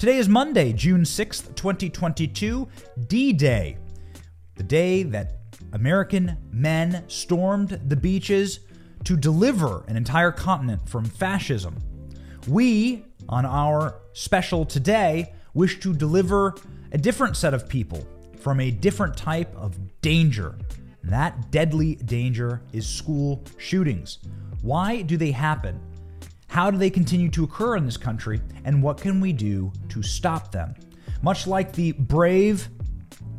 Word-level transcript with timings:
Today 0.00 0.16
is 0.16 0.30
Monday, 0.30 0.72
June 0.72 1.02
6th, 1.02 1.54
2022, 1.56 2.66
D 3.06 3.34
Day, 3.34 3.76
the 4.56 4.62
day 4.62 5.02
that 5.02 5.34
American 5.74 6.38
men 6.50 7.04
stormed 7.06 7.78
the 7.86 7.96
beaches 7.96 8.60
to 9.04 9.14
deliver 9.14 9.84
an 9.88 9.98
entire 9.98 10.32
continent 10.32 10.88
from 10.88 11.04
fascism. 11.04 11.76
We, 12.48 13.04
on 13.28 13.44
our 13.44 13.96
special 14.14 14.64
today, 14.64 15.34
wish 15.52 15.80
to 15.80 15.92
deliver 15.92 16.54
a 16.92 16.96
different 16.96 17.36
set 17.36 17.52
of 17.52 17.68
people 17.68 18.02
from 18.38 18.58
a 18.60 18.70
different 18.70 19.18
type 19.18 19.54
of 19.54 19.76
danger. 20.00 20.56
That 21.04 21.50
deadly 21.50 21.96
danger 21.96 22.62
is 22.72 22.88
school 22.88 23.44
shootings. 23.58 24.18
Why 24.62 25.02
do 25.02 25.18
they 25.18 25.32
happen? 25.32 25.78
How 26.50 26.68
do 26.68 26.78
they 26.78 26.90
continue 26.90 27.28
to 27.30 27.44
occur 27.44 27.76
in 27.76 27.86
this 27.86 27.96
country? 27.96 28.40
And 28.64 28.82
what 28.82 29.00
can 29.00 29.20
we 29.20 29.32
do 29.32 29.70
to 29.90 30.02
stop 30.02 30.50
them? 30.50 30.74
Much 31.22 31.46
like 31.46 31.72
the 31.72 31.92
brave 31.92 32.68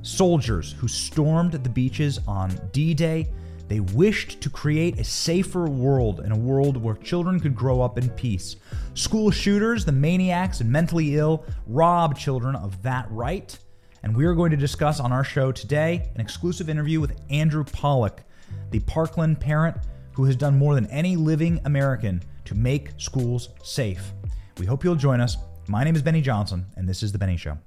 soldiers 0.02 0.72
who 0.72 0.88
stormed 0.88 1.52
the 1.52 1.70
beaches 1.70 2.22
on 2.26 2.58
D 2.72 2.94
Day, 2.94 3.28
they 3.68 3.82
wished 3.82 4.40
to 4.40 4.50
create 4.50 4.98
a 4.98 5.04
safer 5.04 5.66
world 5.66 6.22
and 6.22 6.32
a 6.32 6.40
world 6.40 6.78
where 6.78 6.96
children 6.96 7.38
could 7.38 7.54
grow 7.54 7.82
up 7.82 7.98
in 7.98 8.10
peace. 8.12 8.56
School 8.94 9.30
shooters, 9.30 9.84
the 9.84 9.92
maniacs 9.92 10.62
and 10.62 10.72
mentally 10.72 11.18
ill, 11.18 11.44
rob 11.68 12.18
children 12.18 12.56
of 12.56 12.82
that 12.82 13.12
right. 13.12 13.60
And 14.04 14.16
we 14.16 14.24
are 14.24 14.34
going 14.34 14.52
to 14.52 14.58
discuss 14.58 15.02
on 15.02 15.12
our 15.12 15.26
show 15.26 15.52
today 15.52 16.10
an 16.16 16.22
exclusive 16.22 16.70
interview 16.70 17.02
with 17.02 17.20
Andrew 17.30 17.66
Pollack, 17.66 18.24
the 18.70 18.80
Parkland 18.80 19.42
parent 19.42 19.76
who 20.14 20.24
has 20.24 20.38
done 20.38 20.58
more 20.58 20.76
than 20.76 20.88
any 20.88 21.18
living 21.18 21.60
American 21.66 22.24
to 22.46 22.56
make 22.56 22.92
schools 22.98 23.50
safe. 23.64 24.14
We 24.58 24.66
hope 24.66 24.84
you'll 24.84 24.96
join 24.96 25.22
us. 25.22 25.38
My 25.68 25.84
name 25.84 25.96
is 25.96 26.02
Benny 26.02 26.22
Johnson, 26.22 26.66
and 26.76 26.88
this 26.88 27.04
is 27.04 27.12
The 27.12 27.18
Benny 27.18 27.38
Show. 27.38 27.58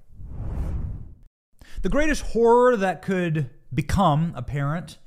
The 1.83 1.89
greatest 1.89 2.23
horror 2.23 2.77
that 2.77 3.03
could 3.03 3.51
become 3.73 4.33
a 4.37 4.43
parent, 4.43 4.99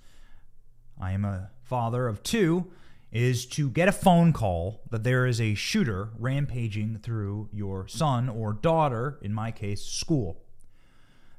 I 1.00 1.12
am 1.12 1.26
a 1.26 1.52
father 1.64 2.08
of 2.08 2.24
two, 2.24 2.72
is 3.12 3.46
to 3.46 3.70
get 3.70 3.88
a 3.88 3.94
phone 3.94 4.34
call 4.34 4.82
that 4.92 5.04
there 5.04 5.26
is 5.26 5.40
a 5.40 5.54
shooter 5.56 6.10
rampaging 6.20 7.00
through 7.00 7.50
your 7.52 7.88
son 7.88 8.30
or 8.30 8.54
daughter, 8.54 9.18
in 9.22 9.34
my 9.34 9.52
case, 9.52 9.82
school. 9.82 10.44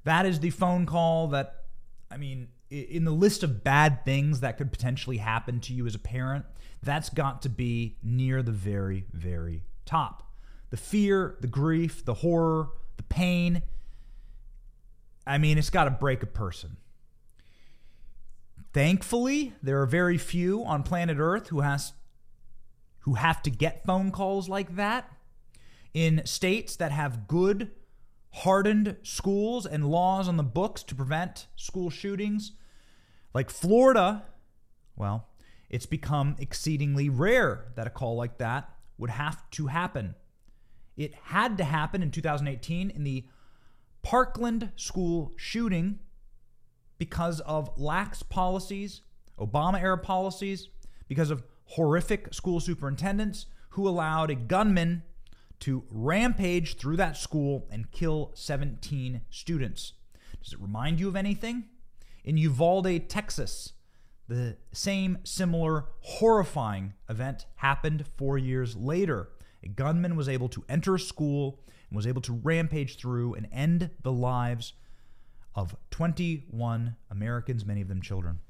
That 0.04 0.24
is 0.24 0.40
the 0.40 0.50
phone 0.50 0.86
call 0.86 1.28
that, 1.28 1.64
I 2.10 2.16
mean, 2.16 2.48
in 2.70 3.04
the 3.04 3.10
list 3.10 3.42
of 3.42 3.64
bad 3.64 4.04
things 4.04 4.40
that 4.40 4.58
could 4.58 4.70
potentially 4.70 5.18
happen 5.18 5.60
to 5.60 5.72
you 5.72 5.86
as 5.86 5.94
a 5.94 5.98
parent, 5.98 6.44
that's 6.82 7.08
got 7.08 7.42
to 7.42 7.48
be 7.48 7.96
near 8.02 8.42
the 8.42 8.52
very, 8.52 9.04
very 9.12 9.62
top. 9.84 10.30
The 10.70 10.76
fear, 10.76 11.36
the 11.40 11.46
grief, 11.46 12.04
the 12.04 12.14
horror, 12.14 12.68
the 12.96 13.02
pain. 13.04 13.62
I 15.26 15.38
mean, 15.38 15.58
it's 15.58 15.70
got 15.70 15.84
to 15.84 15.90
break 15.90 16.22
a 16.22 16.26
person. 16.26 16.76
Thankfully, 18.74 19.54
there 19.62 19.80
are 19.80 19.86
very 19.86 20.18
few 20.18 20.62
on 20.64 20.82
planet 20.82 21.16
Earth 21.18 21.48
who 21.48 21.60
has 21.60 21.94
who 23.00 23.14
have 23.14 23.42
to 23.42 23.50
get 23.50 23.86
phone 23.86 24.10
calls 24.10 24.48
like 24.48 24.76
that. 24.76 25.10
In 25.94 26.20
states 26.26 26.76
that 26.76 26.92
have 26.92 27.26
good 27.26 27.70
hardened 28.30 28.96
schools 29.02 29.64
and 29.64 29.90
laws 29.90 30.28
on 30.28 30.36
the 30.36 30.42
books 30.42 30.82
to 30.84 30.94
prevent 30.94 31.46
school 31.56 31.88
shootings, 31.88 32.52
like 33.38 33.50
Florida, 33.50 34.24
well, 34.96 35.28
it's 35.70 35.86
become 35.86 36.34
exceedingly 36.40 37.08
rare 37.08 37.66
that 37.76 37.86
a 37.86 37.90
call 37.90 38.16
like 38.16 38.38
that 38.38 38.68
would 38.98 39.10
have 39.10 39.48
to 39.52 39.68
happen. 39.68 40.16
It 40.96 41.14
had 41.22 41.56
to 41.58 41.62
happen 41.62 42.02
in 42.02 42.10
2018 42.10 42.90
in 42.90 43.04
the 43.04 43.26
Parkland 44.02 44.72
school 44.74 45.34
shooting 45.36 46.00
because 46.98 47.38
of 47.42 47.70
lax 47.76 48.24
policies, 48.24 49.02
Obama 49.38 49.80
era 49.80 49.98
policies, 49.98 50.70
because 51.06 51.30
of 51.30 51.44
horrific 51.66 52.34
school 52.34 52.58
superintendents 52.58 53.46
who 53.68 53.86
allowed 53.86 54.32
a 54.32 54.34
gunman 54.34 55.04
to 55.60 55.84
rampage 55.92 56.76
through 56.76 56.96
that 56.96 57.16
school 57.16 57.68
and 57.70 57.92
kill 57.92 58.32
17 58.34 59.20
students. 59.30 59.92
Does 60.42 60.54
it 60.54 60.60
remind 60.60 60.98
you 60.98 61.06
of 61.06 61.14
anything? 61.14 61.66
In 62.28 62.36
Uvalde, 62.36 63.08
Texas, 63.08 63.72
the 64.28 64.58
same 64.70 65.16
similar 65.24 65.86
horrifying 66.00 66.92
event 67.08 67.46
happened 67.54 68.04
four 68.18 68.36
years 68.36 68.76
later. 68.76 69.30
A 69.62 69.68
gunman 69.68 70.14
was 70.14 70.28
able 70.28 70.50
to 70.50 70.62
enter 70.68 70.96
a 70.96 71.00
school 71.00 71.58
and 71.88 71.96
was 71.96 72.06
able 72.06 72.20
to 72.20 72.34
rampage 72.34 72.98
through 72.98 73.32
and 73.32 73.48
end 73.50 73.88
the 74.02 74.12
lives 74.12 74.74
of 75.54 75.74
21 75.90 76.96
Americans, 77.10 77.64
many 77.64 77.80
of 77.80 77.88
them 77.88 78.02
children. 78.02 78.40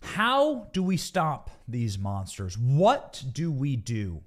How 0.00 0.68
do 0.72 0.84
we 0.84 0.96
stop 0.96 1.50
these 1.66 1.98
monsters? 1.98 2.56
What 2.56 3.24
do 3.32 3.50
we 3.50 3.74
do? 3.74 4.22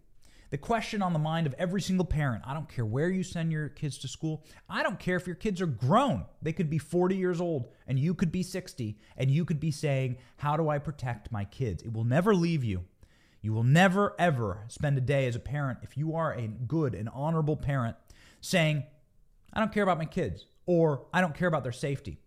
The 0.51 0.57
question 0.57 1.03
on 1.03 1.13
the 1.13 1.19
mind 1.19 1.45
of 1.45 1.53
every 1.59 1.81
single 1.81 2.05
parent 2.05 2.43
I 2.45 2.53
don't 2.53 2.67
care 2.67 2.85
where 2.85 3.09
you 3.09 3.23
send 3.23 3.51
your 3.51 3.69
kids 3.69 3.99
to 3.99 4.07
school. 4.07 4.43
I 4.67 4.81
don't 4.81 4.99
care 4.99 5.15
if 5.15 5.27
your 5.27 5.35
kids 5.35 5.61
are 5.61 5.67
grown. 5.67 6.25
They 6.41 6.53
could 6.53 6.69
be 6.69 6.79
40 6.79 7.15
years 7.15 7.39
old 7.39 7.67
and 7.87 7.99
you 7.99 8.15
could 8.15 8.31
be 8.31 8.41
60 8.41 8.97
and 9.15 9.29
you 9.29 9.45
could 9.45 9.59
be 9.59 9.71
saying, 9.71 10.17
How 10.37 10.57
do 10.57 10.69
I 10.69 10.79
protect 10.79 11.31
my 11.31 11.45
kids? 11.45 11.83
It 11.83 11.93
will 11.93 12.03
never 12.03 12.33
leave 12.33 12.63
you. 12.63 12.85
You 13.41 13.53
will 13.53 13.63
never, 13.63 14.15
ever 14.17 14.65
spend 14.67 14.97
a 14.97 15.01
day 15.01 15.27
as 15.27 15.35
a 15.35 15.39
parent, 15.39 15.79
if 15.83 15.95
you 15.95 16.15
are 16.15 16.33
a 16.33 16.47
good 16.47 16.93
and 16.93 17.09
honorable 17.13 17.55
parent, 17.55 17.95
saying, 18.41 18.83
I 19.53 19.59
don't 19.59 19.71
care 19.71 19.83
about 19.83 19.97
my 19.97 20.05
kids 20.05 20.45
or 20.65 21.05
I 21.13 21.21
don't 21.21 21.35
care 21.35 21.47
about 21.47 21.63
their 21.63 21.71
safety. 21.71 22.19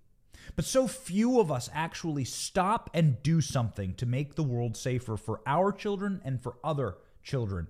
But 0.57 0.65
so 0.65 0.87
few 0.87 1.41
of 1.41 1.53
us 1.53 1.69
actually 1.73 2.25
stop 2.25 2.91
and 2.95 3.23
do 3.23 3.41
something 3.41 3.95
to 3.95 4.07
make 4.07 4.35
the 4.35 4.43
world 4.43 4.77
safer 4.77 5.17
for 5.17 5.41
our 5.47 5.73
children 5.73 6.21
and 6.25 6.43
for 6.43 6.57
other 6.65 6.97
children. 7.23 7.69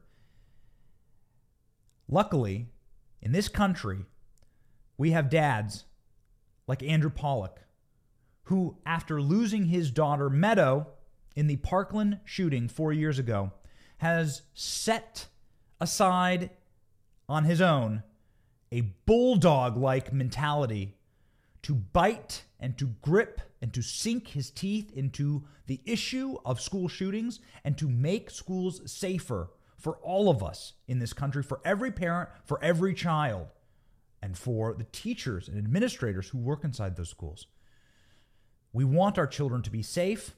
Luckily, 2.13 2.67
in 3.23 3.33
this 3.33 3.49
country, 3.49 4.05
we 4.99 5.13
have 5.13 5.31
dads 5.31 5.85
like 6.67 6.83
Andrew 6.83 7.09
Pollack, 7.09 7.63
who, 8.45 8.77
after 8.85 9.23
losing 9.23 9.65
his 9.65 9.91
daughter 9.91 10.29
Meadow 10.29 10.89
in 11.35 11.47
the 11.47 11.57
Parkland 11.57 12.21
shooting 12.27 12.69
four 12.69 12.93
years 12.93 13.19
ago, 13.19 13.53
has 13.97 14.43
set 14.53 15.29
aside 15.81 16.51
on 17.31 17.45
his 17.45 17.63
own 17.63 18.03
a 18.71 18.83
bulldog 19.07 19.79
like 19.79 20.13
mentality 20.13 20.99
to 21.63 21.75
bite 21.75 22.45
and 22.61 22.77
to 22.77 22.89
grip 23.01 23.41
and 23.63 23.73
to 23.73 23.81
sink 23.81 24.29
his 24.29 24.51
teeth 24.51 24.93
into 24.93 25.45
the 25.67 25.81
issue 25.87 26.37
of 26.45 26.61
school 26.61 26.89
shootings 26.89 27.41
and 27.65 27.79
to 27.79 27.89
make 27.89 28.29
schools 28.29 28.83
safer 28.85 29.49
for 29.83 29.97
all 29.97 30.31
of 30.31 30.43
us 30.43 30.75
in 30.87 31.01
this 31.01 31.13
country, 31.13 31.43
for 31.43 31.61
every 31.65 31.91
parent, 31.91 32.31
for 32.45 32.63
every 32.63 32.95
child, 32.95 33.49
and 34.23 34.39
for 34.39 34.75
the 34.75 34.87
teachers 34.93 35.49
and 35.49 35.59
administrators 35.59 36.29
who 36.29 36.39
work 36.39 36.63
inside 36.63 36.97
those 36.97 37.11
schools. 37.11 37.47
We 38.73 38.85
want 38.85 39.19
our 39.19 39.27
children 39.27 39.61
to 39.63 39.71
be 39.71 39.83
safe, 39.83 40.37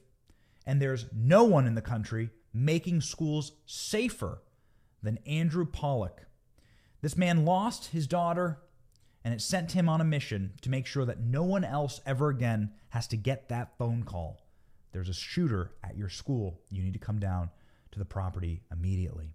and 0.65 0.81
there's 0.81 1.05
no 1.13 1.43
one 1.43 1.67
in 1.67 1.75
the 1.75 1.81
country 1.81 2.31
making 2.53 3.01
schools 3.01 3.51
safer 3.67 4.41
than 5.03 5.19
Andrew 5.27 5.65
Pollack. 5.65 6.25
This 7.01 7.15
man 7.15 7.45
lost 7.45 7.91
his 7.91 8.07
daughter, 8.07 8.57
and 9.23 9.31
it 9.31 9.41
sent 9.41 9.73
him 9.73 9.87
on 9.87 10.01
a 10.01 10.05
mission 10.05 10.53
to 10.61 10.71
make 10.71 10.87
sure 10.87 11.05
that 11.05 11.19
no 11.19 11.43
one 11.43 11.63
else 11.63 12.01
ever 12.05 12.29
again 12.29 12.71
has 12.89 13.07
to 13.09 13.17
get 13.17 13.49
that 13.49 13.77
phone 13.77 14.03
call. 14.03 14.41
There's 14.91 15.09
a 15.09 15.13
shooter 15.13 15.73
at 15.83 15.97
your 15.97 16.09
school. 16.09 16.61
You 16.71 16.81
need 16.81 16.93
to 16.93 16.99
come 16.99 17.19
down 17.19 17.51
to 17.91 17.99
the 17.99 18.05
property 18.05 18.63
immediately. 18.71 19.34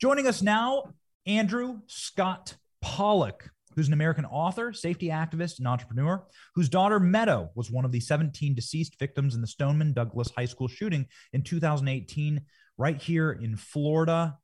Joining 0.00 0.28
us 0.28 0.42
now, 0.42 0.94
Andrew 1.26 1.80
Scott 1.88 2.54
Pollack, 2.80 3.50
who's 3.74 3.88
an 3.88 3.94
American 3.94 4.24
author, 4.26 4.72
safety 4.72 5.08
activist, 5.08 5.58
and 5.58 5.66
entrepreneur, 5.66 6.24
whose 6.54 6.68
daughter 6.68 7.00
Meadow 7.00 7.50
was 7.56 7.68
one 7.68 7.84
of 7.84 7.90
the 7.90 7.98
17 7.98 8.54
deceased 8.54 8.96
victims 9.00 9.34
in 9.34 9.40
the 9.40 9.48
Stoneman 9.48 9.92
Douglas 9.92 10.30
High 10.30 10.44
School 10.44 10.68
shooting 10.68 11.06
in 11.32 11.42
2018, 11.42 12.40
right 12.76 13.02
here 13.02 13.32
in 13.32 13.56
Florida. 13.56 14.38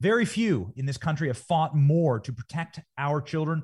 Very 0.00 0.24
few 0.24 0.72
in 0.74 0.84
this 0.84 0.98
country 0.98 1.28
have 1.28 1.38
fought 1.38 1.76
more 1.76 2.18
to 2.18 2.32
protect 2.32 2.80
our 2.98 3.20
children. 3.20 3.62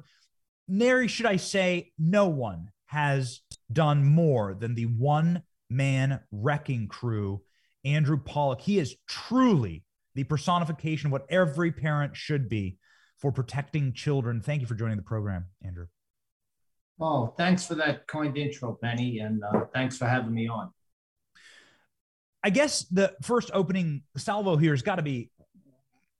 Nary 0.68 1.08
should 1.08 1.26
I 1.26 1.38
say, 1.38 1.90
no 1.98 2.28
one 2.28 2.70
has 2.86 3.40
done 3.72 4.04
more 4.04 4.54
than 4.54 4.76
the 4.76 4.86
one 4.86 5.42
man 5.68 6.20
wrecking 6.30 6.86
crew, 6.86 7.42
Andrew 7.84 8.18
Pollack. 8.18 8.60
He 8.60 8.78
is 8.78 8.94
truly 9.08 9.82
the 10.14 10.24
personification 10.24 11.08
of 11.08 11.12
what 11.12 11.26
every 11.28 11.72
parent 11.72 12.16
should 12.16 12.48
be 12.48 12.78
for 13.18 13.32
protecting 13.32 13.92
children. 13.92 14.40
Thank 14.40 14.60
you 14.60 14.66
for 14.66 14.74
joining 14.74 14.96
the 14.96 15.02
program, 15.02 15.46
Andrew. 15.62 15.86
Oh, 17.00 17.34
thanks 17.36 17.66
for 17.66 17.74
that 17.74 18.06
kind 18.06 18.36
intro, 18.36 18.78
Benny, 18.80 19.18
and 19.18 19.42
uh, 19.42 19.64
thanks 19.72 19.96
for 19.96 20.06
having 20.06 20.32
me 20.32 20.48
on. 20.48 20.70
I 22.42 22.50
guess 22.50 22.84
the 22.84 23.14
first 23.22 23.50
opening 23.52 24.02
salvo 24.16 24.56
here 24.56 24.72
has 24.72 24.82
got 24.82 24.96
to 24.96 25.02
be 25.02 25.30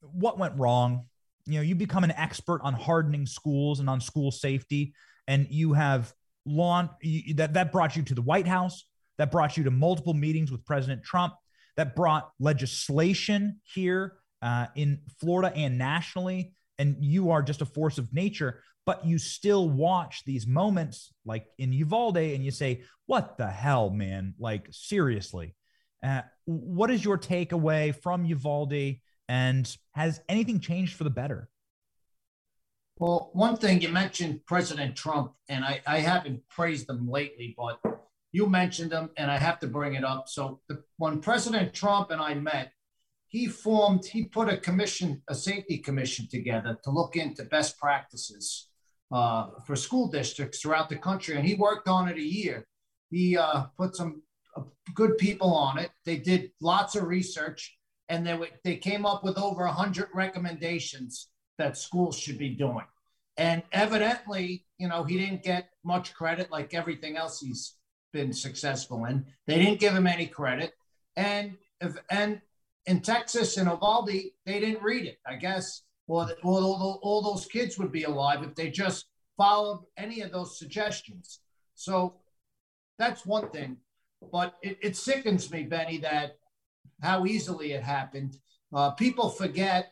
what 0.01 0.37
went 0.37 0.57
wrong. 0.57 1.05
You 1.45 1.55
know, 1.55 1.61
you 1.61 1.75
become 1.75 2.03
an 2.03 2.11
expert 2.11 2.61
on 2.63 2.73
hardening 2.73 3.25
schools 3.25 3.79
and 3.79 3.89
on 3.89 4.01
school 4.01 4.31
safety, 4.31 4.93
and 5.27 5.47
you 5.49 5.73
have 5.73 6.11
launched 6.45 6.93
that 7.35 7.53
that 7.53 7.71
brought 7.71 7.95
you 7.95 8.03
to 8.03 8.15
the 8.15 8.21
White 8.21 8.47
House, 8.47 8.85
that 9.17 9.31
brought 9.31 9.55
you 9.55 9.63
to 9.65 9.71
multiple 9.71 10.13
meetings 10.13 10.51
with 10.51 10.65
President 10.65 11.03
Trump, 11.03 11.33
that 11.77 11.95
brought 11.95 12.31
legislation 12.39 13.59
here 13.63 14.17
uh, 14.41 14.67
in 14.75 14.99
Florida 15.19 15.55
and 15.55 15.77
nationally, 15.77 16.53
and 16.77 16.97
you 16.99 17.31
are 17.31 17.41
just 17.41 17.61
a 17.61 17.65
force 17.65 17.97
of 17.97 18.13
nature. 18.13 18.61
But 18.85 19.05
you 19.05 19.17
still 19.17 19.67
watch 19.67 20.23
these 20.25 20.45
moments 20.45 21.11
like 21.25 21.47
in 21.57 21.73
Uvalde, 21.73 22.17
and 22.17 22.45
you 22.45 22.51
say, 22.51 22.83
"What 23.07 23.37
the 23.37 23.47
hell, 23.47 23.89
man? 23.89 24.35
Like 24.37 24.67
seriously." 24.71 25.55
Uh, 26.03 26.21
what 26.45 26.91
is 26.91 27.03
your 27.03 27.17
takeaway 27.17 27.95
from 28.03 28.25
Uvalde? 28.25 28.97
And 29.27 29.75
has 29.93 30.21
anything 30.29 30.59
changed 30.59 30.95
for 30.95 31.03
the 31.03 31.09
better? 31.09 31.49
Well, 32.97 33.31
one 33.33 33.57
thing 33.57 33.81
you 33.81 33.89
mentioned 33.89 34.45
President 34.45 34.95
Trump, 34.95 35.33
and 35.49 35.65
I, 35.65 35.81
I 35.85 35.99
haven't 35.99 36.47
praised 36.47 36.89
him 36.89 37.09
lately, 37.09 37.55
but 37.57 37.79
you 38.35 38.47
mentioned 38.49 38.91
him, 38.91 39.09
and 39.15 39.31
I 39.31 39.37
have 39.37 39.59
to 39.61 39.67
bring 39.67 39.93
it 39.93 40.03
up. 40.03 40.27
So 40.27 40.59
the, 40.67 40.83
when 40.97 41.21
President 41.21 41.73
Trump 41.73 42.11
and 42.11 42.21
I 42.21 42.33
met, 42.33 42.73
he 43.29 43.47
formed, 43.47 44.03
he 44.05 44.25
put 44.25 44.49
a 44.49 44.57
commission, 44.57 45.21
a 45.29 45.35
safety 45.49 45.77
commission 45.77 46.27
together 46.29 46.77
to 46.83 46.89
look 46.89 47.15
into 47.15 47.45
best 47.45 47.79
practices 47.79 48.67
uh, 49.09 49.43
for 49.65 49.77
school 49.77 50.09
districts 50.09 50.59
throughout 50.59 50.89
the 50.89 50.97
country, 50.97 51.37
and 51.37 51.45
he 51.45 51.55
worked 51.55 51.87
on 51.87 52.09
it 52.09 52.17
a 52.17 52.29
year. 52.39 52.67
He 53.09 53.37
uh, 53.37 53.67
put 53.77 53.95
some 53.95 54.21
uh, 54.57 54.63
good 54.93 55.17
people 55.17 55.53
on 55.53 55.77
it. 55.77 55.91
They 56.03 56.17
did 56.17 56.51
lots 56.59 56.95
of 56.97 57.03
research, 57.07 57.77
and 58.09 58.27
they 58.27 58.37
they 58.65 58.75
came 58.75 59.05
up 59.05 59.23
with 59.23 59.37
over 59.37 59.65
hundred 59.67 60.09
recommendations 60.13 61.29
that 61.57 61.77
schools 61.77 62.19
should 62.19 62.37
be 62.37 62.49
doing. 62.49 62.87
And 63.37 63.63
evidently, 63.71 64.65
you 64.77 64.89
know, 64.89 65.05
he 65.05 65.17
didn't 65.17 65.43
get 65.43 65.69
much 65.83 66.13
credit 66.13 66.51
like 66.51 66.73
everything 66.73 67.15
else 67.15 67.39
he's 67.39 67.75
been 68.15 68.31
successful 68.31 69.03
in. 69.05 69.25
They 69.45 69.57
didn't 69.59 69.81
give 69.81 69.93
him 69.93 70.07
any 70.07 70.25
credit. 70.25 70.71
And 71.17 71.57
if, 71.81 71.97
and 72.09 72.39
in 72.85 73.01
Texas 73.01 73.57
and 73.57 73.69
Uvalde, 73.69 74.07
they 74.45 74.59
didn't 74.59 74.81
read 74.81 75.05
it, 75.05 75.19
I 75.27 75.35
guess. 75.35 75.83
Or, 76.07 76.29
or 76.43 76.61
all, 76.61 76.99
all 77.03 77.21
those 77.21 77.45
kids 77.45 77.77
would 77.77 77.91
be 77.91 78.03
alive 78.03 78.41
if 78.41 78.55
they 78.55 78.69
just 78.69 79.07
followed 79.35 79.83
any 79.97 80.21
of 80.21 80.31
those 80.31 80.57
suggestions. 80.57 81.41
So 81.73 82.15
that's 82.97 83.25
one 83.25 83.49
thing. 83.49 83.77
But 84.31 84.55
it, 84.61 84.77
it 84.81 84.95
sickens 84.95 85.51
me, 85.51 85.63
Benny, 85.63 85.97
that 85.97 86.37
how 87.01 87.25
easily 87.25 87.73
it 87.73 87.83
happened. 87.83 88.37
Uh, 88.73 88.91
people 88.91 89.29
forget 89.29 89.91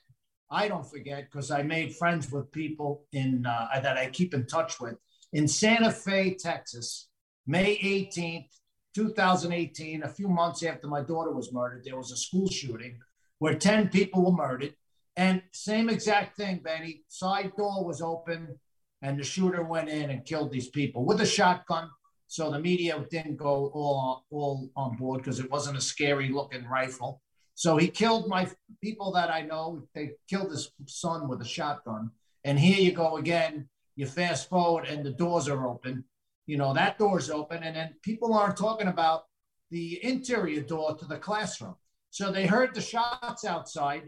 I 0.49 0.67
don't 0.67 0.87
forget 0.87 1.29
because 1.31 1.49
I 1.49 1.63
made 1.63 1.95
friends 1.95 2.31
with 2.31 2.51
people 2.51 3.05
in 3.11 3.43
uh, 3.45 3.67
that 3.81 3.97
I 3.97 4.07
keep 4.11 4.35
in 4.35 4.45
touch 4.45 4.79
with 4.79 4.97
in 5.31 5.47
Santa 5.47 5.91
Fe, 5.91 6.35
Texas, 6.35 7.07
May 7.45 7.77
18th, 7.77 8.49
2018. 8.95 10.03
A 10.03 10.07
few 10.07 10.27
months 10.27 10.63
after 10.63 10.87
my 10.87 11.01
daughter 11.01 11.31
was 11.31 11.51
murdered, 11.51 11.83
there 11.83 11.97
was 11.97 12.11
a 12.11 12.17
school 12.17 12.47
shooting 12.47 12.99
where 13.39 13.55
10 13.55 13.89
people 13.89 14.25
were 14.25 14.31
murdered. 14.31 14.75
And 15.15 15.41
same 15.51 15.89
exact 15.89 16.37
thing, 16.37 16.61
Benny. 16.63 17.03
Side 17.07 17.51
door 17.57 17.85
was 17.85 18.01
open, 18.01 18.59
and 19.01 19.19
the 19.19 19.23
shooter 19.23 19.63
went 19.63 19.89
in 19.89 20.09
and 20.09 20.25
killed 20.25 20.51
these 20.51 20.69
people 20.69 21.05
with 21.05 21.21
a 21.21 21.25
shotgun. 21.25 21.89
So 22.27 22.49
the 22.49 22.59
media 22.59 23.05
didn't 23.11 23.37
go 23.37 23.69
all 23.75 24.25
all 24.31 24.69
on 24.75 24.95
board 24.97 25.21
because 25.21 25.39
it 25.39 25.51
wasn't 25.51 25.77
a 25.77 25.81
scary 25.81 26.29
looking 26.29 26.65
rifle. 26.65 27.21
So 27.53 27.77
he 27.77 27.87
killed 27.89 28.27
my 28.27 28.49
people 28.81 29.11
that 29.11 29.29
I 29.29 29.41
know. 29.41 29.83
They 29.93 30.13
killed 30.27 30.49
his 30.49 30.71
son 30.87 31.27
with 31.27 31.41
a 31.41 31.45
shotgun. 31.45 32.09
And 32.43 32.57
here 32.57 32.79
you 32.79 32.91
go 32.91 33.17
again. 33.17 33.69
You 33.95 34.07
fast 34.07 34.49
forward 34.49 34.87
and 34.87 35.05
the 35.05 35.11
doors 35.11 35.47
are 35.47 35.67
open. 35.67 36.05
You 36.45 36.57
know, 36.57 36.73
that 36.73 36.97
door's 36.97 37.29
open. 37.29 37.63
And 37.63 37.75
then 37.75 37.95
people 38.01 38.33
aren't 38.33 38.57
talking 38.57 38.87
about 38.87 39.23
the 39.71 40.03
interior 40.03 40.61
door 40.61 40.95
to 40.95 41.05
the 41.05 41.17
classroom. 41.17 41.75
So 42.09 42.31
they 42.31 42.45
heard 42.45 42.75
the 42.75 42.81
shots 42.81 43.45
outside. 43.45 44.03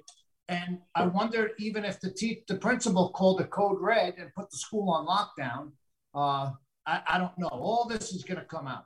And 0.47 0.79
I 0.93 1.07
wonder 1.07 1.51
even 1.57 1.85
if 1.85 1.99
the, 1.99 2.11
te- 2.11 2.43
the 2.47 2.55
principal 2.55 3.09
called 3.09 3.39
the 3.39 3.45
code 3.45 3.79
red 3.79 4.15
and 4.17 4.33
put 4.35 4.51
the 4.51 4.57
school 4.57 4.91
on 4.91 5.07
lockdown. 5.07 5.71
Uh, 6.13 6.51
I, 6.85 7.01
I 7.07 7.17
don't 7.17 7.37
know. 7.37 7.47
All 7.47 7.87
this 7.89 8.11
is 8.11 8.23
going 8.23 8.39
to 8.39 8.45
come 8.45 8.67
out. 8.67 8.85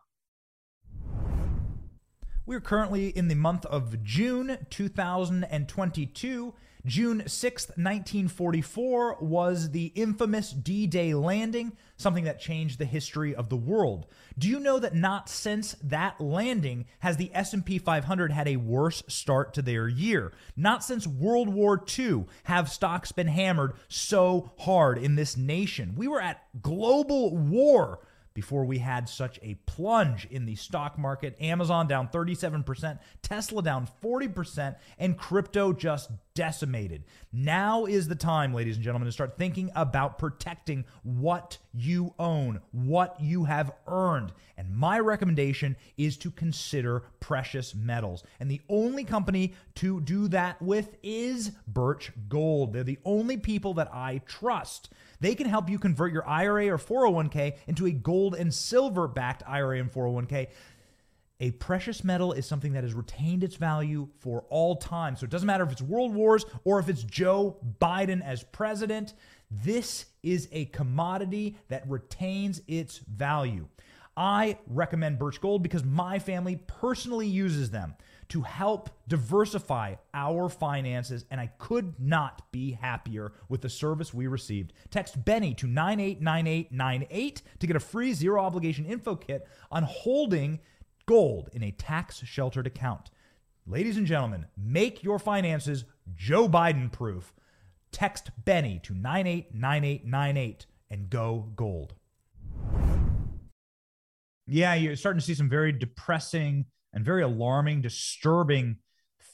We're 2.49 2.59
currently 2.59 3.09
in 3.09 3.27
the 3.27 3.35
month 3.35 3.63
of 3.67 4.03
June 4.03 4.57
2022. 4.71 6.53
June 6.83 7.21
6th, 7.21 7.69
1944 7.77 9.17
was 9.21 9.69
the 9.69 9.91
infamous 9.93 10.49
D-Day 10.49 11.13
landing, 11.13 11.73
something 11.95 12.23
that 12.23 12.39
changed 12.39 12.79
the 12.79 12.85
history 12.85 13.35
of 13.35 13.49
the 13.49 13.55
world. 13.55 14.07
Do 14.35 14.47
you 14.47 14.59
know 14.59 14.79
that 14.79 14.95
not 14.95 15.29
since 15.29 15.75
that 15.83 16.19
landing 16.19 16.87
has 17.01 17.17
the 17.17 17.29
S&P 17.35 17.77
500 17.77 18.31
had 18.31 18.47
a 18.47 18.57
worse 18.57 19.03
start 19.07 19.53
to 19.53 19.61
their 19.61 19.87
year? 19.87 20.33
Not 20.57 20.83
since 20.83 21.05
World 21.05 21.49
War 21.49 21.79
II 21.99 22.25
have 22.45 22.71
stocks 22.71 23.11
been 23.11 23.27
hammered 23.27 23.73
so 23.89 24.53
hard 24.57 24.97
in 24.97 25.13
this 25.13 25.37
nation. 25.37 25.93
We 25.95 26.07
were 26.07 26.19
at 26.19 26.41
global 26.63 27.37
war 27.37 27.99
before 28.39 28.63
we 28.63 28.77
had 28.77 29.09
such 29.09 29.37
a 29.43 29.53
plunge 29.65 30.25
in 30.31 30.45
the 30.45 30.55
stock 30.55 30.97
market. 30.97 31.35
Amazon 31.41 31.89
down 31.89 32.07
37%, 32.07 32.97
Tesla 33.21 33.61
down 33.61 33.85
40%, 34.01 34.77
and 34.97 35.17
crypto 35.17 35.73
just 35.73 36.09
decimated. 36.39 37.03
Now 37.33 37.83
is 37.83 38.07
the 38.07 38.15
time, 38.15 38.53
ladies 38.53 38.77
and 38.77 38.83
gentlemen, 38.83 39.07
to 39.07 39.11
start 39.11 39.37
thinking 39.37 39.69
about 39.75 40.17
protecting 40.17 40.85
what 41.03 41.57
you 41.73 42.13
own, 42.17 42.61
what 42.71 43.17
you 43.19 43.43
have 43.43 43.73
earned. 43.89 44.31
And 44.57 44.73
my 44.73 44.99
recommendation 44.99 45.75
is 45.97 46.15
to 46.19 46.31
consider 46.31 47.03
precious 47.19 47.75
metals. 47.75 48.23
And 48.39 48.49
the 48.49 48.61
only 48.69 49.03
company 49.03 49.53
to 49.75 49.99
do 49.99 50.29
that 50.29 50.61
with 50.61 50.95
is 51.03 51.51
Birch 51.67 52.13
Gold. 52.29 52.71
They're 52.71 52.85
the 52.85 52.99
only 53.03 53.35
people 53.35 53.73
that 53.73 53.93
I 53.93 54.21
trust. 54.25 54.93
They 55.19 55.35
can 55.35 55.45
help 55.45 55.69
you 55.69 55.77
convert 55.77 56.13
your 56.13 56.25
IRA 56.25 56.69
or 56.69 56.77
401k 56.77 57.57
into 57.67 57.85
a 57.85 57.91
gold 57.91 58.33
and 58.33 58.53
silver 58.53 59.09
backed 59.09 59.43
IRA 59.45 59.77
and 59.77 59.91
401k. 59.91 60.47
A 61.41 61.51
precious 61.51 62.03
metal 62.03 62.33
is 62.33 62.45
something 62.45 62.73
that 62.73 62.83
has 62.83 62.93
retained 62.93 63.45
its 63.45 63.55
value 63.55 64.09
for 64.19 64.43
all 64.49 64.75
time. 64.75 65.15
So 65.15 65.23
it 65.23 65.29
doesn't 65.29 65.47
matter 65.47 65.63
if 65.63 65.71
it's 65.71 65.81
world 65.81 66.13
wars 66.13 66.45
or 66.65 66.79
if 66.79 66.89
it's 66.89 67.03
Joe 67.03 67.57
Biden 67.79 68.21
as 68.21 68.43
president. 68.43 69.13
This 69.49 70.05
is 70.21 70.49
a 70.51 70.65
commodity 70.65 71.57
that 71.69 71.89
retains 71.89 72.61
its 72.67 72.97
value. 72.97 73.67
I 74.17 74.57
recommend 74.67 75.17
Birch 75.17 75.39
Gold 75.39 75.63
because 75.63 75.85
my 75.85 76.19
family 76.19 76.59
personally 76.67 77.27
uses 77.27 77.71
them 77.71 77.95
to 78.27 78.41
help 78.41 78.89
diversify 79.07 79.95
our 80.13 80.49
finances, 80.49 81.25
and 81.31 81.39
I 81.39 81.47
could 81.57 81.95
not 81.99 82.51
be 82.51 82.73
happier 82.73 83.31
with 83.47 83.61
the 83.61 83.69
service 83.69 84.13
we 84.13 84.27
received. 84.27 84.73
Text 84.91 85.23
Benny 85.23 85.53
to 85.55 85.67
989898 85.67 87.41
to 87.59 87.67
get 87.67 87.75
a 87.77 87.79
free 87.79 88.13
zero 88.13 88.41
obligation 88.41 88.85
info 88.85 89.15
kit 89.15 89.47
on 89.71 89.83
holding 89.83 90.59
gold 91.09 91.49
in 91.53 91.63
a 91.63 91.71
tax 91.71 92.19
sheltered 92.23 92.67
account. 92.67 93.09
Ladies 93.65 93.97
and 93.97 94.05
gentlemen, 94.05 94.45
make 94.55 95.03
your 95.03 95.17
finances 95.17 95.83
Joe 96.15 96.47
Biden 96.47 96.91
proof. 96.91 97.33
Text 97.91 98.29
Benny 98.45 98.79
to 98.83 98.93
989898 98.93 100.67
and 100.91 101.09
go 101.09 101.51
gold. 101.55 101.95
Yeah, 104.45 104.75
you're 104.75 104.95
starting 104.95 105.19
to 105.19 105.25
see 105.25 105.33
some 105.33 105.49
very 105.49 105.71
depressing 105.71 106.65
and 106.93 107.03
very 107.03 107.23
alarming, 107.23 107.81
disturbing 107.81 108.77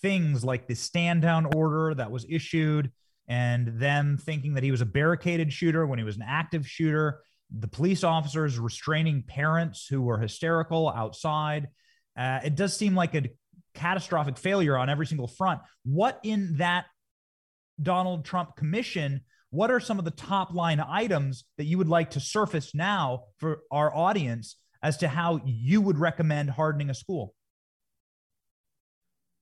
things 0.02 0.46
like 0.46 0.68
the 0.68 0.76
stand 0.76 1.24
down 1.24 1.46
order 1.58 1.94
that 1.94 2.10
was 2.10 2.26
issued, 2.30 2.90
and 3.28 3.82
them 3.82 4.18
thinking 4.18 4.54
that 4.54 4.64
he 4.64 4.72
was 4.72 4.80
a 4.80 4.86
barricaded 4.86 5.52
shooter 5.52 5.86
when 5.86 6.00
he 6.00 6.06
was 6.06 6.16
an 6.16 6.24
active 6.26 6.66
shooter, 6.66 7.20
the 7.50 7.68
police 7.68 8.04
officers 8.04 8.58
restraining 8.58 9.24
parents 9.24 9.88
who 9.88 10.02
were 10.02 10.18
hysterical 10.18 10.90
outside. 10.90 11.68
Uh, 12.18 12.40
it 12.44 12.56
does 12.56 12.76
seem 12.76 12.96
like 12.96 13.14
a 13.16 13.30
catastrophic 13.74 14.38
failure 14.38 14.78
on 14.78 14.90
every 14.90 15.06
single 15.06 15.28
front. 15.28 15.62
What 15.84 16.20
in 16.24 16.58
that 16.58 16.86
Donald 17.82 18.26
Trump 18.26 18.56
commission, 18.56 19.22
what 19.50 19.70
are 19.70 19.80
some 19.80 20.00
of 20.00 20.06
the 20.06 20.12
top 20.12 20.54
line 20.54 20.80
items 20.80 21.46
that 21.58 21.66
you 21.66 21.78
would 21.78 21.90
like 21.90 22.12
to 22.12 22.20
surface 22.20 22.74
now 22.74 23.26
for 23.38 23.62
our 23.72 23.94
audience 23.94 24.58
as 24.82 24.98
to 24.98 25.08
how 25.08 25.42
you 25.46 25.82
would 25.82 25.98
recommend 25.98 26.50
hardening 26.50 26.90
a 26.90 26.94
school? 26.94 27.34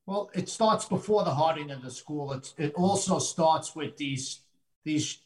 Well, 0.05 0.29
it 0.33 0.49
starts 0.49 0.85
before 0.85 1.23
the 1.23 1.33
hardening 1.33 1.71
of 1.71 1.81
the 1.81 1.91
school. 1.91 2.33
It's, 2.33 2.53
it 2.57 2.73
also 2.75 3.19
starts 3.19 3.75
with 3.75 3.95
these 3.97 4.41
these 4.83 5.19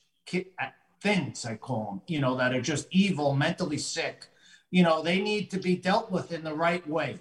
things 1.02 1.46
I 1.46 1.56
call 1.56 1.86
them, 1.86 2.02
you 2.08 2.20
know, 2.20 2.36
that 2.38 2.54
are 2.54 2.62
just 2.62 2.88
evil, 2.92 3.36
mentally 3.36 3.78
sick. 3.78 4.28
You 4.72 4.84
know, 4.84 5.02
they 5.02 5.22
need 5.22 5.50
to 5.52 5.60
be 5.60 5.76
dealt 5.76 6.12
with 6.12 6.32
in 6.32 6.44
the 6.44 6.54
right 6.54 6.86
way. 6.88 7.20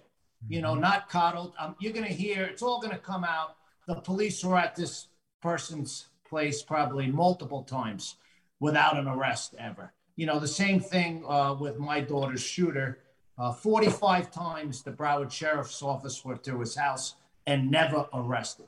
You 0.49 0.63
know, 0.63 0.73
mm-hmm. 0.73 0.83
not 0.83 1.09
coddled. 1.09 1.55
Um, 1.59 1.77
you're 1.79 1.93
going 1.93 2.07
to 2.07 2.13
hear 2.13 2.45
it's 2.45 2.63
all 2.63 2.81
going 2.81 2.93
to 2.93 2.99
come 2.99 3.25
out. 3.25 3.57
The 3.87 3.97
police 3.97 4.45
were 4.45 4.57
at 4.57 4.75
this 4.75 5.09
person's 5.41 6.09
place 6.29 6.63
probably 6.63 7.07
multiple 7.07 7.63
times 7.63 8.17
without 8.61 8.97
an 8.97 9.07
arrest 9.07 9.55
ever. 9.59 9.93
You 10.17 10.27
know, 10.27 10.41
the 10.41 10.49
same 10.49 10.81
thing 10.81 11.25
uh, 11.29 11.55
with 11.59 11.79
my 11.79 12.01
daughter's 12.01 12.43
shooter. 12.43 13.01
Uh, 13.39 13.53
45 13.53 14.31
times 14.31 14.83
the 14.83 14.91
Broward 14.91 15.31
Sheriff's 15.31 15.83
Office 15.83 16.25
went 16.25 16.43
to 16.45 16.59
his 16.59 16.75
house 16.75 17.17
and 17.47 17.71
never 17.71 18.07
arrested. 18.15 18.67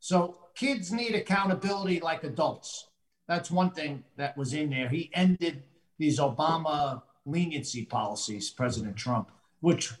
So 0.00 0.38
kids 0.54 0.92
need 0.92 1.14
accountability 1.14 2.00
like 2.00 2.24
adults. 2.24 2.87
That's 3.28 3.50
one 3.50 3.70
thing 3.70 4.04
that 4.16 4.36
was 4.36 4.54
in 4.54 4.70
there. 4.70 4.88
He 4.88 5.10
ended 5.12 5.62
these 5.98 6.18
Obama 6.18 7.02
leniency 7.26 7.84
policies, 7.84 8.50
President 8.50 8.96
Trump, 8.96 9.30
which 9.60 9.92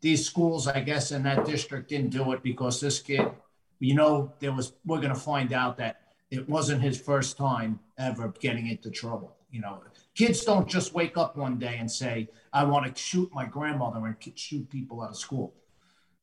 these 0.00 0.26
schools, 0.26 0.66
I 0.66 0.80
guess, 0.80 1.12
in 1.12 1.22
that 1.22 1.44
district 1.44 1.88
didn't 1.88 2.10
do 2.10 2.32
it 2.32 2.42
because 2.42 2.80
this 2.80 3.00
kid, 3.00 3.30
you 3.78 3.94
know, 3.94 4.32
there 4.40 4.52
was, 4.52 4.72
we're 4.84 5.00
going 5.00 5.14
to 5.14 5.20
find 5.20 5.52
out 5.52 5.76
that 5.78 6.00
it 6.30 6.48
wasn't 6.48 6.82
his 6.82 7.00
first 7.00 7.36
time 7.36 7.78
ever 7.98 8.32
getting 8.40 8.66
into 8.66 8.90
trouble. 8.90 9.36
You 9.50 9.60
know, 9.60 9.82
kids 10.14 10.44
don't 10.44 10.68
just 10.68 10.92
wake 10.92 11.16
up 11.16 11.36
one 11.36 11.58
day 11.58 11.76
and 11.78 11.90
say, 11.90 12.28
I 12.52 12.64
want 12.64 12.92
to 12.94 13.00
shoot 13.00 13.30
my 13.32 13.46
grandmother 13.46 14.04
and 14.04 14.16
shoot 14.34 14.68
people 14.68 15.02
out 15.02 15.10
of 15.10 15.16
school. 15.16 15.54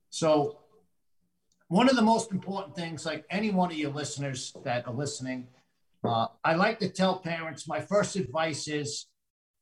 So, 0.10 0.60
one 1.70 1.90
of 1.90 1.96
the 1.96 2.02
most 2.02 2.32
important 2.32 2.76
things, 2.76 3.06
like 3.06 3.26
any 3.32 3.50
one 3.50 3.72
of 3.72 3.78
your 3.78 3.92
listeners 3.92 4.54
that 4.64 4.86
are 4.86 4.94
listening, 4.94 5.48
uh, 6.04 6.28
I 6.44 6.56
like 6.56 6.80
to 6.80 6.90
tell 6.90 7.20
parents 7.20 7.68
my 7.68 7.80
first 7.80 8.16
advice 8.16 8.68
is 8.68 9.08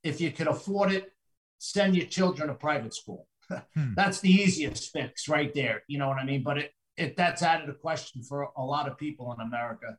if 0.03 0.19
you 0.19 0.31
can 0.31 0.47
afford 0.47 0.91
it, 0.91 1.11
send 1.59 1.95
your 1.95 2.07
children 2.07 2.47
to 2.47 2.55
private 2.55 2.93
school. 2.93 3.27
hmm. 3.75 3.93
That's 3.95 4.19
the 4.19 4.31
easiest 4.31 4.91
fix 4.91 5.27
right 5.27 5.53
there. 5.53 5.83
You 5.87 5.99
know 5.99 6.07
what 6.07 6.17
I 6.17 6.25
mean? 6.25 6.43
But 6.43 6.57
it, 6.57 6.71
it 6.97 7.15
that's 7.15 7.43
added 7.43 7.69
a 7.69 7.73
question 7.73 8.23
for 8.23 8.49
a 8.57 8.63
lot 8.63 8.87
of 8.87 8.97
people 8.97 9.33
in 9.33 9.45
America 9.45 9.97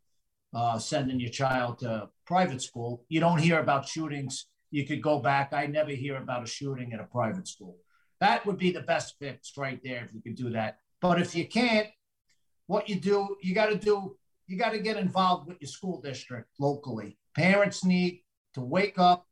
uh, 0.54 0.78
sending 0.78 1.20
your 1.20 1.30
child 1.30 1.78
to 1.78 2.08
private 2.26 2.62
school. 2.62 3.04
You 3.08 3.20
don't 3.20 3.38
hear 3.38 3.60
about 3.60 3.88
shootings. 3.88 4.46
You 4.70 4.86
could 4.86 5.02
go 5.02 5.18
back. 5.18 5.52
I 5.52 5.66
never 5.66 5.90
hear 5.90 6.16
about 6.16 6.42
a 6.42 6.46
shooting 6.46 6.92
at 6.92 7.00
a 7.00 7.04
private 7.04 7.48
school. 7.48 7.76
That 8.20 8.46
would 8.46 8.58
be 8.58 8.70
the 8.70 8.82
best 8.82 9.16
fix 9.18 9.52
right 9.56 9.80
there 9.82 10.04
if 10.04 10.14
you 10.14 10.22
could 10.22 10.36
do 10.36 10.50
that. 10.50 10.78
But 11.00 11.20
if 11.20 11.34
you 11.34 11.48
can't, 11.48 11.88
what 12.66 12.88
you 12.88 12.96
do, 12.96 13.36
you 13.42 13.54
got 13.54 13.66
to 13.66 13.76
do 13.76 14.16
you 14.52 14.58
got 14.58 14.72
to 14.72 14.78
get 14.78 14.98
involved 14.98 15.48
with 15.48 15.56
your 15.62 15.68
school 15.68 15.98
district 16.02 16.50
locally. 16.60 17.16
Parents 17.34 17.84
need 17.84 18.22
to 18.52 18.60
wake 18.60 18.98
up 18.98 19.26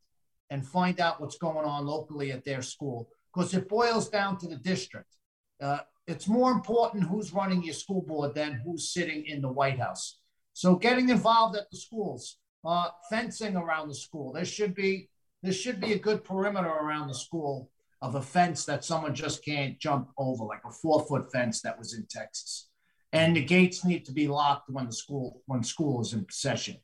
and 0.49 0.67
find 0.67 0.99
out 0.99 1.21
what's 1.21 1.37
going 1.37 1.63
on 1.63 1.85
locally 1.85 2.31
at 2.31 2.43
their 2.43 2.63
school 2.63 3.07
because 3.31 3.53
it 3.53 3.69
boils 3.69 4.09
down 4.09 4.39
to 4.39 4.47
the 4.47 4.55
district. 4.55 5.15
Uh, 5.61 5.77
it's 6.07 6.27
more 6.27 6.51
important 6.51 7.03
who's 7.03 7.31
running 7.31 7.63
your 7.63 7.75
school 7.75 8.01
board 8.01 8.33
than 8.33 8.61
who's 8.65 8.91
sitting 8.91 9.23
in 9.27 9.41
the 9.41 9.51
White 9.51 9.79
House. 9.79 10.19
So 10.53 10.75
getting 10.75 11.09
involved 11.09 11.55
at 11.55 11.69
the 11.69 11.77
schools, 11.77 12.37
uh, 12.65 12.89
fencing 13.09 13.55
around 13.55 13.89
the 13.89 13.95
school. 13.95 14.33
There 14.33 14.43
should 14.43 14.73
be 14.73 15.07
there 15.43 15.53
should 15.53 15.79
be 15.79 15.93
a 15.93 15.99
good 15.99 16.23
perimeter 16.23 16.67
around 16.67 17.07
the 17.07 17.15
school 17.15 17.69
of 18.01 18.15
a 18.15 18.21
fence 18.21 18.65
that 18.65 18.83
someone 18.83 19.15
just 19.15 19.45
can't 19.45 19.79
jump 19.79 20.09
over, 20.17 20.45
like 20.45 20.61
a 20.65 20.71
four 20.71 21.05
foot 21.05 21.31
fence 21.31 21.61
that 21.61 21.77
was 21.77 21.93
in 21.93 22.05
Texas 22.07 22.70
and 23.13 23.35
the 23.35 23.43
gates 23.43 23.83
need 23.83 24.05
to 24.05 24.11
be 24.11 24.27
locked 24.27 24.69
when 24.69 24.85
the 24.85 24.93
school 24.93 25.41
when 25.45 25.63
school 25.63 26.01
is 26.01 26.13
in 26.13 26.25
session. 26.29 26.77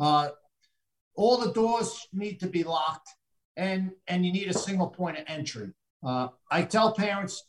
Uh, 0.00 0.30
all 1.14 1.36
the 1.36 1.52
doors 1.52 2.06
need 2.12 2.40
to 2.40 2.46
be 2.46 2.64
locked, 2.64 3.08
and 3.56 3.92
and 4.06 4.24
you 4.24 4.32
need 4.32 4.48
a 4.48 4.54
single 4.54 4.88
point 4.88 5.18
of 5.18 5.24
entry. 5.26 5.70
Uh, 6.04 6.28
I 6.50 6.62
tell 6.62 6.94
parents, 6.94 7.44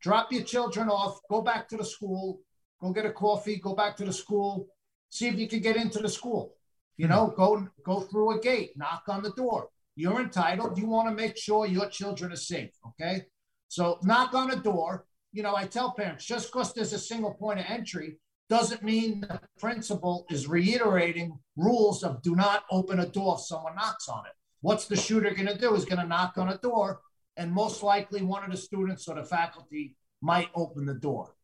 drop 0.00 0.32
your 0.32 0.44
children 0.44 0.88
off, 0.88 1.20
go 1.30 1.42
back 1.42 1.68
to 1.68 1.76
the 1.76 1.84
school, 1.84 2.40
go 2.80 2.92
get 2.92 3.06
a 3.06 3.12
coffee, 3.12 3.56
go 3.56 3.74
back 3.74 3.96
to 3.96 4.04
the 4.04 4.12
school, 4.12 4.68
see 5.10 5.28
if 5.28 5.38
you 5.38 5.48
can 5.48 5.60
get 5.60 5.76
into 5.76 5.98
the 6.00 6.08
school. 6.08 6.54
You 6.96 7.08
know, 7.08 7.32
go 7.36 7.66
go 7.84 8.00
through 8.00 8.38
a 8.38 8.40
gate, 8.40 8.72
knock 8.76 9.04
on 9.08 9.22
the 9.22 9.32
door. 9.32 9.68
You're 9.94 10.20
entitled. 10.20 10.78
You 10.78 10.86
want 10.86 11.08
to 11.08 11.14
make 11.14 11.36
sure 11.36 11.66
your 11.66 11.88
children 11.88 12.32
are 12.32 12.36
safe. 12.36 12.70
Okay, 12.88 13.26
so 13.68 13.98
knock 14.02 14.34
on 14.34 14.50
a 14.50 14.56
door 14.56 15.06
you 15.32 15.42
know, 15.42 15.56
I 15.56 15.64
tell 15.64 15.92
parents 15.92 16.24
just 16.24 16.52
because 16.52 16.72
there's 16.72 16.92
a 16.92 16.98
single 16.98 17.32
point 17.34 17.60
of 17.60 17.66
entry 17.68 18.18
doesn't 18.48 18.82
mean 18.82 19.22
the 19.22 19.40
principal 19.58 20.26
is 20.30 20.46
reiterating 20.46 21.38
rules 21.56 22.04
of 22.04 22.22
do 22.22 22.36
not 22.36 22.64
open 22.70 23.00
a 23.00 23.06
door 23.06 23.36
if 23.38 23.46
someone 23.46 23.74
knocks 23.74 24.08
on 24.08 24.26
it. 24.26 24.32
What's 24.60 24.86
the 24.86 24.96
shooter 24.96 25.30
going 25.30 25.48
to 25.48 25.58
do? 25.58 25.74
Is 25.74 25.84
going 25.84 26.02
to 26.02 26.06
knock 26.06 26.36
on 26.36 26.50
a 26.50 26.58
door, 26.58 27.00
and 27.36 27.50
most 27.50 27.82
likely 27.82 28.22
one 28.22 28.44
of 28.44 28.50
the 28.50 28.56
students 28.56 29.08
or 29.08 29.16
the 29.16 29.24
faculty 29.24 29.96
might 30.20 30.50
open 30.54 30.86
the 30.86 30.94
door. 30.94 31.34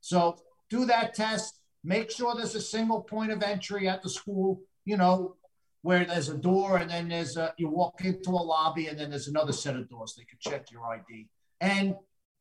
So 0.00 0.36
do 0.68 0.84
that 0.84 1.14
test. 1.14 1.60
Make 1.82 2.10
sure 2.10 2.34
there's 2.36 2.54
a 2.54 2.60
single 2.60 3.02
point 3.02 3.32
of 3.32 3.42
entry 3.42 3.88
at 3.88 4.02
the 4.02 4.10
school. 4.10 4.60
You 4.84 4.98
know, 4.98 5.36
where 5.82 6.04
there's 6.04 6.28
a 6.28 6.36
door 6.36 6.76
and 6.76 6.90
then 6.90 7.08
there's 7.08 7.36
a 7.36 7.54
you 7.56 7.68
walk 7.68 8.04
into 8.04 8.30
a 8.30 8.32
lobby 8.32 8.88
and 8.88 8.98
then 8.98 9.10
there's 9.10 9.28
another 9.28 9.52
set 9.52 9.76
of 9.76 9.88
doors. 9.88 10.14
They 10.16 10.24
can 10.24 10.38
check 10.40 10.70
your 10.70 10.84
ID 10.84 11.28
and 11.60 11.96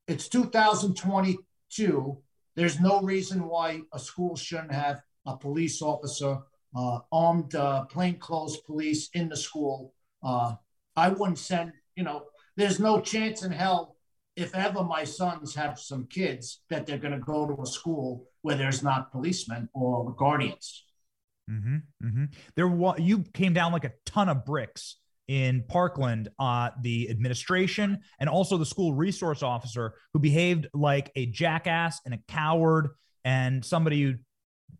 it's 0.07 0.29
2022. 0.29 2.17
There's 2.55 2.79
no 2.79 3.01
reason 3.01 3.47
why 3.47 3.81
a 3.93 3.99
school 3.99 4.35
shouldn't 4.35 4.71
have 4.71 5.01
a 5.25 5.37
police 5.37 5.81
officer, 5.81 6.39
uh, 6.75 6.99
armed 7.11 7.53
uh, 7.55 7.85
plainclothes 7.85 8.57
police 8.65 9.09
in 9.13 9.29
the 9.29 9.37
school. 9.37 9.93
Uh, 10.23 10.55
I 10.95 11.09
wouldn't 11.09 11.37
send, 11.37 11.73
you 11.95 12.03
know, 12.03 12.23
there's 12.55 12.79
no 12.79 13.01
chance 13.01 13.43
in 13.43 13.51
hell 13.51 13.95
if 14.35 14.55
ever 14.55 14.83
my 14.83 15.03
sons 15.03 15.53
have 15.55 15.79
some 15.79 16.07
kids 16.07 16.61
that 16.69 16.85
they're 16.85 16.97
going 16.97 17.13
to 17.13 17.19
go 17.19 17.45
to 17.47 17.61
a 17.61 17.65
school 17.65 18.27
where 18.41 18.55
there's 18.55 18.83
not 18.83 19.11
policemen 19.11 19.69
or 19.73 20.13
guardians. 20.15 20.83
Mm-hmm, 21.49 21.77
mm-hmm. 22.05 22.25
There, 22.55 22.99
you 22.99 23.23
came 23.33 23.53
down 23.53 23.71
like 23.71 23.85
a 23.85 23.93
ton 24.05 24.29
of 24.29 24.45
bricks 24.45 24.97
in 25.27 25.63
Parkland, 25.67 26.29
uh, 26.39 26.69
the 26.81 27.10
administration 27.10 28.00
and 28.19 28.29
also 28.29 28.57
the 28.57 28.65
school 28.65 28.93
resource 28.93 29.43
officer 29.43 29.93
who 30.13 30.19
behaved 30.19 30.67
like 30.74 31.12
a 31.15 31.25
jackass 31.25 32.00
and 32.05 32.13
a 32.13 32.19
coward 32.27 32.89
and 33.25 33.63
somebody 33.63 34.03
who 34.03 34.13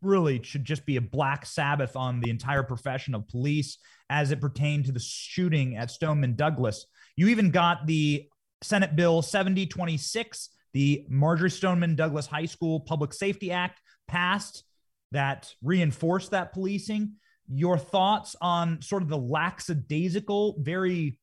really 0.02 0.42
should 0.44 0.64
just 0.64 0.86
be 0.86 0.96
a 0.96 1.02
black 1.02 1.46
Sabbath 1.46 1.96
on 1.96 2.22
the 2.22 2.30
entire 2.30 2.64
profession 2.64 3.14
of 3.14 3.28
police 3.28 3.78
as 4.10 4.32
it 4.32 4.40
pertained 4.40 4.86
to 4.86 4.92
the 4.92 5.00
shooting 5.00 5.76
at 5.76 5.92
Stoneman 5.92 6.36
Douglas. 6.36 6.86
You 7.16 7.28
even 7.28 7.52
got 7.52 7.88
the 7.88 8.28
Senate 8.62 8.96
Bill 8.96 9.22
7026, 9.22 10.50
the 10.74 11.06
Marjory 11.10 11.50
Stoneman 11.50 11.96
Douglas 11.96 12.28
High 12.28 12.46
School 12.46 12.80
Public 12.80 13.14
Safety 13.14 13.52
Act, 13.52 13.82
passed 14.08 14.64
that 15.12 15.54
reinforced 15.62 16.32
that 16.32 16.54
policing 16.54 17.14
your 17.48 17.78
thoughts 17.78 18.36
on 18.42 18.82
sort 18.82 19.02
of 19.02 19.10
the 19.10 19.18
lackadaisical, 19.18 20.56
very 20.60 21.20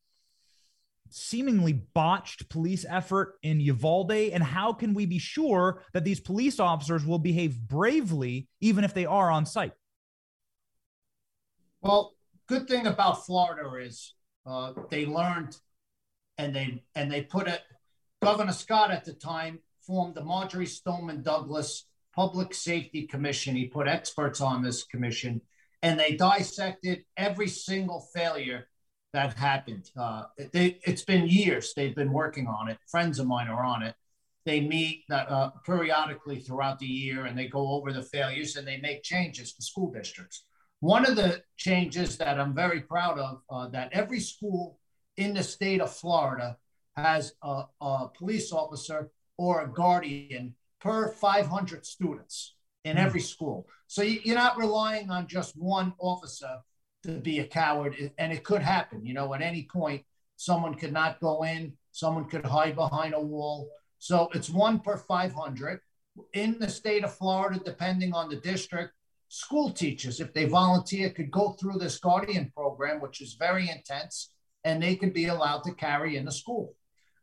seemingly 1.11 1.73
botched 1.73 2.49
police 2.49 2.85
effort 2.89 3.35
in 3.43 3.61
Uvalde? 3.61 4.11
And 4.33 4.43
how 4.43 4.73
can 4.73 4.95
we 4.95 5.07
be 5.07 5.19
sure 5.19 5.83
that 5.93 6.05
these 6.05 6.21
police 6.21 6.59
officers 6.59 7.05
will 7.05 7.19
behave 7.19 7.61
bravely 7.61 8.49
even 8.61 8.85
if 8.85 8.95
they 8.95 9.07
are 9.07 9.31
on 9.31 9.47
site? 9.47 9.73
Well, 11.81 12.15
good 12.49 12.67
thing 12.67 12.87
about 12.87 13.27
Florida 13.27 13.71
is 13.77 14.15
uh, 14.47 14.73
they 14.91 15.07
learned 15.07 15.57
and 16.39 16.55
they 16.55 16.83
and 16.95 17.11
they 17.11 17.23
put 17.23 17.47
it. 17.47 17.63
Governor 18.23 18.53
Scott 18.53 18.91
at 18.91 19.05
the 19.05 19.13
time 19.13 19.59
formed 19.87 20.15
the 20.15 20.25
Marjory 20.25 20.67
Stoneman 20.67 21.23
Douglas 21.23 21.87
Public 22.15 22.55
Safety 22.55 23.07
Commission. 23.07 23.55
He 23.55 23.67
put 23.67 23.87
experts 23.87 24.41
on 24.41 24.63
this 24.63 24.85
commission 24.85 25.43
and 25.85 26.01
they 26.01 26.17
dissected 26.17 27.05
every 27.19 27.47
single 27.47 28.09
failure 28.15 28.67
that 29.13 29.35
happened. 29.35 29.91
Uh, 29.95 30.25
they, 30.53 30.81
it's 30.87 31.05
been 31.05 31.29
years 31.29 31.75
they've 31.77 31.95
been 31.95 32.13
working 32.13 32.47
on 32.47 32.71
it. 32.71 32.79
Friends 32.91 33.19
of 33.19 33.27
mine 33.27 33.49
are 33.49 33.63
on 33.63 33.83
it. 33.83 33.95
They 34.47 34.63
meet 34.63 35.05
uh, 35.11 35.51
periodically 35.65 36.41
throughout 36.41 36.79
the 36.79 36.87
year 36.87 37.27
and 37.27 37.39
they 37.39 37.49
go 37.49 37.73
over 37.73 37.93
the 37.93 38.03
failures 38.03 38.57
and 38.57 38.67
they 38.67 38.79
make 38.79 39.03
changes 39.03 39.53
for 39.53 39.61
school 39.61 39.93
districts. 39.93 40.45
One 40.81 41.05
of 41.05 41.17
the 41.17 41.43
changes 41.59 42.17
that 42.17 42.41
I'm 42.41 42.55
very 42.55 42.81
proud 42.81 43.19
of 43.19 43.43
uh, 43.51 43.69
that 43.69 43.91
every 43.93 44.21
school 44.21 44.79
in 45.19 45.35
the 45.35 45.43
state 45.43 45.83
of 45.83 45.95
Florida 45.95 46.57
has 46.97 47.35
a, 47.43 47.65
a 47.83 48.09
police 48.17 48.53
officer 48.53 49.11
or 49.37 49.61
a 49.61 49.69
guardian 49.69 50.55
per 50.81 51.13
500 51.13 51.85
students 51.85 52.55
in 52.85 52.97
hmm. 52.97 53.03
every 53.03 53.21
school. 53.21 53.67
So 53.95 54.03
you're 54.03 54.35
not 54.35 54.59
relying 54.59 55.09
on 55.09 55.29
just 55.29 55.57
one 55.57 55.95
officer 56.01 56.57
to 57.05 57.13
be 57.13 57.39
a 57.39 57.47
coward, 57.47 57.95
and 58.19 58.33
it 58.33 58.43
could 58.43 58.61
happen. 58.61 59.07
You 59.07 59.15
know, 59.15 59.33
at 59.35 59.41
any 59.41 59.69
point, 59.73 60.03
someone 60.35 60.75
could 60.75 60.93
not 60.93 61.21
go 61.21 61.45
in, 61.45 61.75
someone 61.93 62.25
could 62.25 62.45
hide 62.45 62.75
behind 62.75 63.15
a 63.15 63.21
wall. 63.21 63.71
So 64.01 64.31
it's 64.35 64.51
one 64.51 64.81
per 64.81 64.97
500. 64.97 65.79
In 66.33 66.59
the 66.59 66.69
state 66.69 67.05
of 67.05 67.15
Florida, 67.15 67.61
depending 67.65 68.13
on 68.13 68.29
the 68.29 68.35
district, 68.35 68.95
school 69.29 69.71
teachers, 69.71 70.19
if 70.19 70.35
they 70.35 70.47
volunteer, 70.47 71.11
could 71.11 71.31
go 71.31 71.51
through 71.53 71.79
this 71.79 72.01
guardian 72.01 72.51
program, 72.53 73.01
which 73.01 73.21
is 73.21 73.35
very 73.35 73.71
intense, 73.71 74.33
and 74.65 74.83
they 74.83 74.97
can 74.97 75.11
be 75.11 75.27
allowed 75.27 75.63
to 75.67 75.73
carry 75.73 76.17
in 76.17 76.25
the 76.25 76.33
school. 76.33 76.75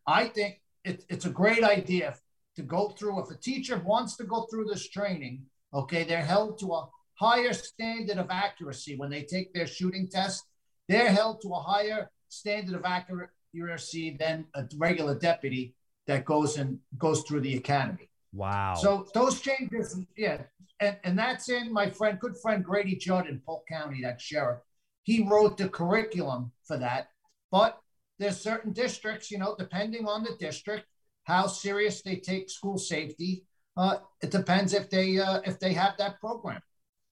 I 0.08 0.30
think 0.30 0.62
it, 0.86 1.04
it's 1.10 1.26
a 1.26 1.32
great 1.32 1.66
idea 1.66 2.16
to 2.56 2.62
go 2.62 2.92
through. 2.92 3.24
If 3.24 3.30
a 3.30 3.36
teacher 3.36 3.78
wants 3.84 4.16
to 4.16 4.24
go 4.24 4.48
through 4.50 4.68
this 4.68 4.88
training, 4.88 5.48
okay, 5.74 6.04
they're 6.04 6.24
held 6.24 6.60
to 6.60 6.74
a 6.74 6.88
higher 7.16 7.54
standard 7.54 8.18
of 8.18 8.28
accuracy 8.30 8.96
when 8.96 9.10
they 9.10 9.24
take 9.24 9.54
their 9.54 9.68
shooting 9.68 10.08
test. 10.10 10.44
They're 10.88 11.12
held 11.12 11.42
to 11.42 11.50
a 11.50 11.60
higher 11.60 12.10
standard 12.30 12.76
of 12.76 12.86
accuracy 12.86 14.18
than 14.20 14.46
a 14.56 14.66
regular 14.78 15.16
deputy 15.16 15.76
that 16.08 16.26
goes 16.26 16.58
and 16.58 16.80
goes 16.98 17.22
through 17.24 17.42
the 17.42 17.58
academy. 17.58 18.10
Wow. 18.34 18.76
So 18.76 19.08
those 19.14 19.42
changes, 19.42 20.00
yeah, 20.18 20.42
and, 20.80 20.98
and 21.04 21.18
that's 21.18 21.50
in 21.50 21.72
my 21.72 21.90
friend, 21.90 22.20
good 22.20 22.38
friend 22.42 22.64
Grady 22.64 22.96
Judd 22.96 23.28
in 23.28 23.40
Polk 23.46 23.68
County, 23.68 24.02
that 24.02 24.20
sheriff. 24.20 24.60
He 25.04 25.24
wrote 25.24 25.58
the 25.58 25.70
curriculum 25.70 26.52
for 26.66 26.78
that. 26.78 27.10
But 27.52 27.80
there's 28.18 28.40
certain 28.40 28.72
districts, 28.72 29.30
you 29.30 29.38
know, 29.38 29.56
depending 29.58 30.08
on 30.08 30.24
the 30.24 30.36
district, 30.40 30.86
how 31.24 31.48
serious 31.48 32.02
they 32.02 32.16
take 32.16 32.50
school 32.50 32.78
safety. 32.78 33.46
Uh, 33.78 33.98
it 34.22 34.32
depends 34.32 34.74
if 34.74 34.90
they 34.90 35.20
uh, 35.20 35.40
if 35.46 35.60
they 35.60 35.74
have 35.74 35.96
that 35.98 36.20
program. 36.20 36.62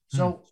So, 0.08 0.42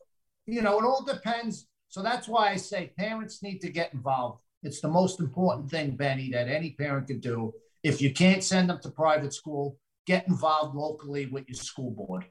hmm. 0.47 0.53
you 0.53 0.63
know, 0.63 0.79
it 0.79 0.85
all 0.85 1.05
depends. 1.05 1.67
So 1.89 2.03
that's 2.03 2.29
why 2.29 2.51
I 2.51 2.57
say 2.57 2.93
parents 2.99 3.43
need 3.43 3.61
to 3.61 3.71
get 3.71 3.93
involved. 3.93 4.41
It's 4.63 4.81
the 4.81 4.89
most 4.89 5.21
important 5.21 5.71
thing, 5.71 5.97
Benny, 5.97 6.31
that 6.33 6.49
any 6.49 6.71
parent 6.73 7.07
could 7.07 7.21
do. 7.21 7.53
If 7.83 8.03
you 8.03 8.13
can't 8.13 8.43
send 8.43 8.69
them 8.69 8.81
to 8.83 8.91
private 8.91 9.33
school, 9.33 9.79
get 10.07 10.27
involved 10.27 10.75
locally 10.75 11.27
with 11.27 11.49
your 11.49 11.57
school 11.57 11.93
board. 11.93 12.27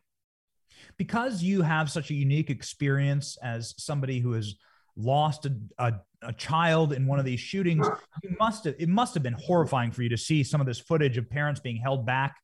Because 0.97 1.41
you 1.41 1.61
have 1.61 1.89
such 1.89 2.11
a 2.11 2.13
unique 2.13 2.49
experience 2.49 3.37
as 3.41 3.73
somebody 3.77 4.19
who 4.19 4.33
has 4.33 4.55
lost 4.95 5.45
a, 5.45 5.55
a, 5.77 5.93
a, 6.23 6.33
child 6.33 6.91
in 6.91 7.07
one 7.07 7.19
of 7.19 7.25
these 7.25 7.39
shootings, 7.39 7.87
you 8.23 8.35
must 8.39 8.65
have 8.65 8.75
it 8.77 8.89
must 8.89 9.13
have 9.13 9.23
been 9.23 9.33
horrifying 9.33 9.91
for 9.91 10.01
you 10.01 10.09
to 10.09 10.17
see 10.17 10.43
some 10.43 10.59
of 10.59 10.67
this 10.67 10.79
footage 10.79 11.17
of 11.17 11.29
parents 11.29 11.59
being 11.59 11.77
held 11.77 12.05
back 12.05 12.35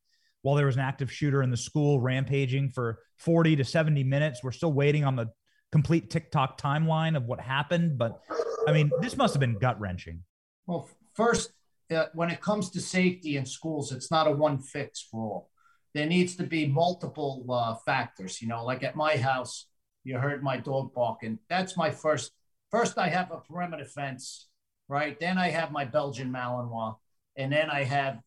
while 0.44 0.56
there 0.56 0.66
was 0.66 0.76
an 0.76 0.82
active 0.82 1.10
shooter 1.10 1.42
in 1.42 1.50
the 1.50 1.56
school 1.56 2.00
rampaging 2.00 2.68
for 2.68 2.98
40 3.16 3.56
to 3.56 3.64
70 3.64 4.04
minutes. 4.04 4.40
We're 4.44 4.52
still 4.52 4.74
waiting 4.74 5.02
on 5.02 5.16
the 5.16 5.30
complete 5.72 6.10
tick-tock 6.10 6.60
timeline 6.60 7.16
of 7.16 7.24
what 7.24 7.40
happened, 7.40 7.96
but 7.96 8.20
I 8.68 8.72
mean, 8.72 8.90
this 9.00 9.16
must 9.16 9.32
have 9.32 9.40
been 9.40 9.58
gut 9.58 9.80
wrenching. 9.80 10.20
Well, 10.66 10.86
first, 11.14 11.50
uh, 11.90 12.06
when 12.12 12.30
it 12.30 12.42
comes 12.42 12.68
to 12.72 12.80
safety 12.82 13.38
in 13.38 13.46
schools, 13.46 13.90
it's 13.90 14.10
not 14.10 14.26
a 14.26 14.32
one 14.32 14.58
fix 14.58 15.00
for 15.00 15.20
all. 15.22 15.50
There 15.94 16.06
needs 16.06 16.36
to 16.36 16.42
be 16.42 16.66
multiple 16.66 17.46
uh, 17.48 17.76
factors. 17.86 18.42
You 18.42 18.48
know, 18.48 18.66
like 18.66 18.82
at 18.82 18.96
my 18.96 19.16
house, 19.16 19.66
you 20.04 20.18
heard 20.18 20.42
my 20.42 20.58
dog 20.58 20.92
barking. 20.92 21.38
That's 21.48 21.74
my 21.74 21.90
first. 21.90 22.32
First, 22.70 22.98
I 22.98 23.08
have 23.08 23.32
a 23.32 23.38
perimeter 23.38 23.86
fence, 23.86 24.48
right? 24.88 25.18
Then 25.18 25.38
I 25.38 25.48
have 25.48 25.72
my 25.72 25.86
Belgian 25.86 26.30
Malinois, 26.30 26.96
and 27.34 27.50
then 27.50 27.70
I 27.70 27.84
have 27.84 28.18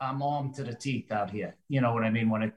I'm 0.00 0.22
armed 0.22 0.54
to 0.56 0.64
the 0.64 0.74
teeth 0.74 1.10
out 1.10 1.30
here. 1.30 1.56
You 1.68 1.80
know 1.80 1.94
what 1.94 2.04
I 2.04 2.10
mean 2.10 2.30
when 2.30 2.42
it 2.42 2.52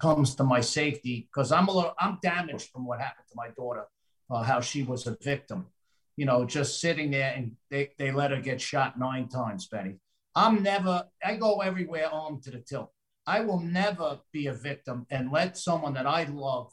comes 0.00 0.34
to 0.36 0.44
my 0.44 0.60
safety 0.60 1.28
because 1.30 1.52
I'm 1.52 1.68
a 1.68 1.72
little 1.72 1.94
I'm 1.98 2.18
damaged 2.22 2.70
from 2.70 2.86
what 2.86 3.00
happened 3.00 3.26
to 3.28 3.34
my 3.36 3.48
daughter, 3.56 3.84
uh, 4.30 4.42
how 4.42 4.60
she 4.60 4.82
was 4.82 5.06
a 5.06 5.16
victim. 5.22 5.66
You 6.16 6.26
know, 6.26 6.44
just 6.44 6.80
sitting 6.80 7.10
there 7.10 7.32
and 7.34 7.52
they, 7.70 7.90
they 7.98 8.12
let 8.12 8.30
her 8.30 8.40
get 8.40 8.60
shot 8.60 8.98
nine 8.98 9.28
times, 9.28 9.66
Benny. 9.66 9.96
I'm 10.36 10.62
never, 10.62 11.04
I 11.24 11.36
go 11.36 11.60
everywhere 11.60 12.08
armed 12.12 12.42
to 12.44 12.50
the 12.50 12.58
tilt. 12.58 12.90
I 13.26 13.40
will 13.40 13.60
never 13.60 14.20
be 14.32 14.46
a 14.48 14.52
victim 14.52 15.06
and 15.10 15.32
let 15.32 15.56
someone 15.56 15.94
that 15.94 16.06
I 16.06 16.24
love 16.24 16.70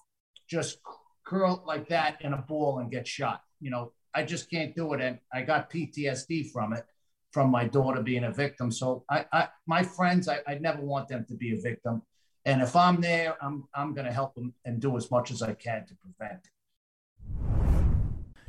just 0.49 0.79
curl 1.25 1.63
like 1.65 1.87
that 1.89 2.21
in 2.21 2.33
a 2.33 2.37
ball 2.37 2.79
and 2.79 2.91
get 2.91 3.07
shot. 3.07 3.41
You 3.61 3.71
know, 3.71 3.93
I 4.13 4.23
just 4.23 4.49
can't 4.49 4.75
do 4.75 4.93
it. 4.93 5.01
And 5.01 5.19
I 5.33 5.43
got 5.43 5.71
PTSD 5.71 6.51
from 6.51 6.73
it, 6.73 6.85
from 7.31 7.49
my 7.49 7.65
daughter 7.65 8.01
being 8.01 8.25
a 8.25 8.31
victim. 8.31 8.71
So 8.71 9.03
I, 9.09 9.25
I 9.31 9.47
my 9.65 9.83
friends, 9.83 10.27
I, 10.27 10.39
I 10.47 10.55
never 10.55 10.81
want 10.81 11.07
them 11.07 11.25
to 11.29 11.35
be 11.35 11.53
a 11.53 11.59
victim. 11.59 12.01
And 12.45 12.61
if 12.61 12.75
I'm 12.75 13.01
there, 13.01 13.37
I'm, 13.41 13.67
I'm 13.73 13.93
going 13.93 14.07
to 14.07 14.13
help 14.13 14.33
them 14.35 14.53
and 14.65 14.79
do 14.79 14.97
as 14.97 15.11
much 15.11 15.31
as 15.31 15.41
I 15.41 15.53
can 15.53 15.85
to 15.85 15.93
prevent 15.95 16.39
it. 16.43 16.49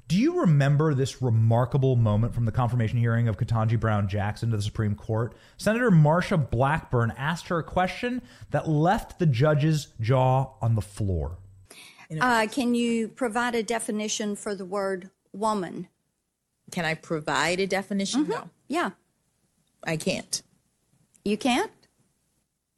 Do 0.09 0.19
you 0.19 0.41
remember 0.41 0.93
this 0.93 1.23
remarkable 1.23 1.97
moment 1.97 2.35
from 2.35 2.45
the 2.45 2.53
confirmation 2.53 2.99
hearing 2.99 3.29
of 3.29 3.39
Ketanji 3.39 3.81
Brown 3.81 4.09
Jackson 4.09 4.51
to 4.51 4.57
the 4.57 4.63
Supreme 4.63 4.95
Court? 4.95 5.35
Senator 5.57 5.91
Marsha 5.91 6.51
Blackburn 6.51 7.15
asked 7.17 7.49
her 7.49 7.59
a 7.59 7.63
question 7.63 8.21
that 8.51 8.69
left 8.69 9.19
the 9.19 9.27
judge's 9.27 9.89
jaw 10.01 10.53
on 10.61 10.75
the 10.75 10.83
floor. 10.83 11.39
Uh, 12.21 12.47
can 12.51 12.75
you 12.75 13.09
provide 13.09 13.55
a 13.55 13.63
definition 13.63 14.37
for 14.37 14.55
the 14.55 14.67
word 14.67 15.11
woman? 15.33 15.89
Can 16.71 16.85
I 16.85 16.93
provide 16.93 17.59
a 17.61 17.67
definition? 17.67 18.25
Mm-hmm. 18.25 18.33
No. 18.33 18.51
Yeah. 18.73 18.93
I 19.85 19.99
can't. 19.99 20.43
You 21.27 21.37
can't? 21.37 21.71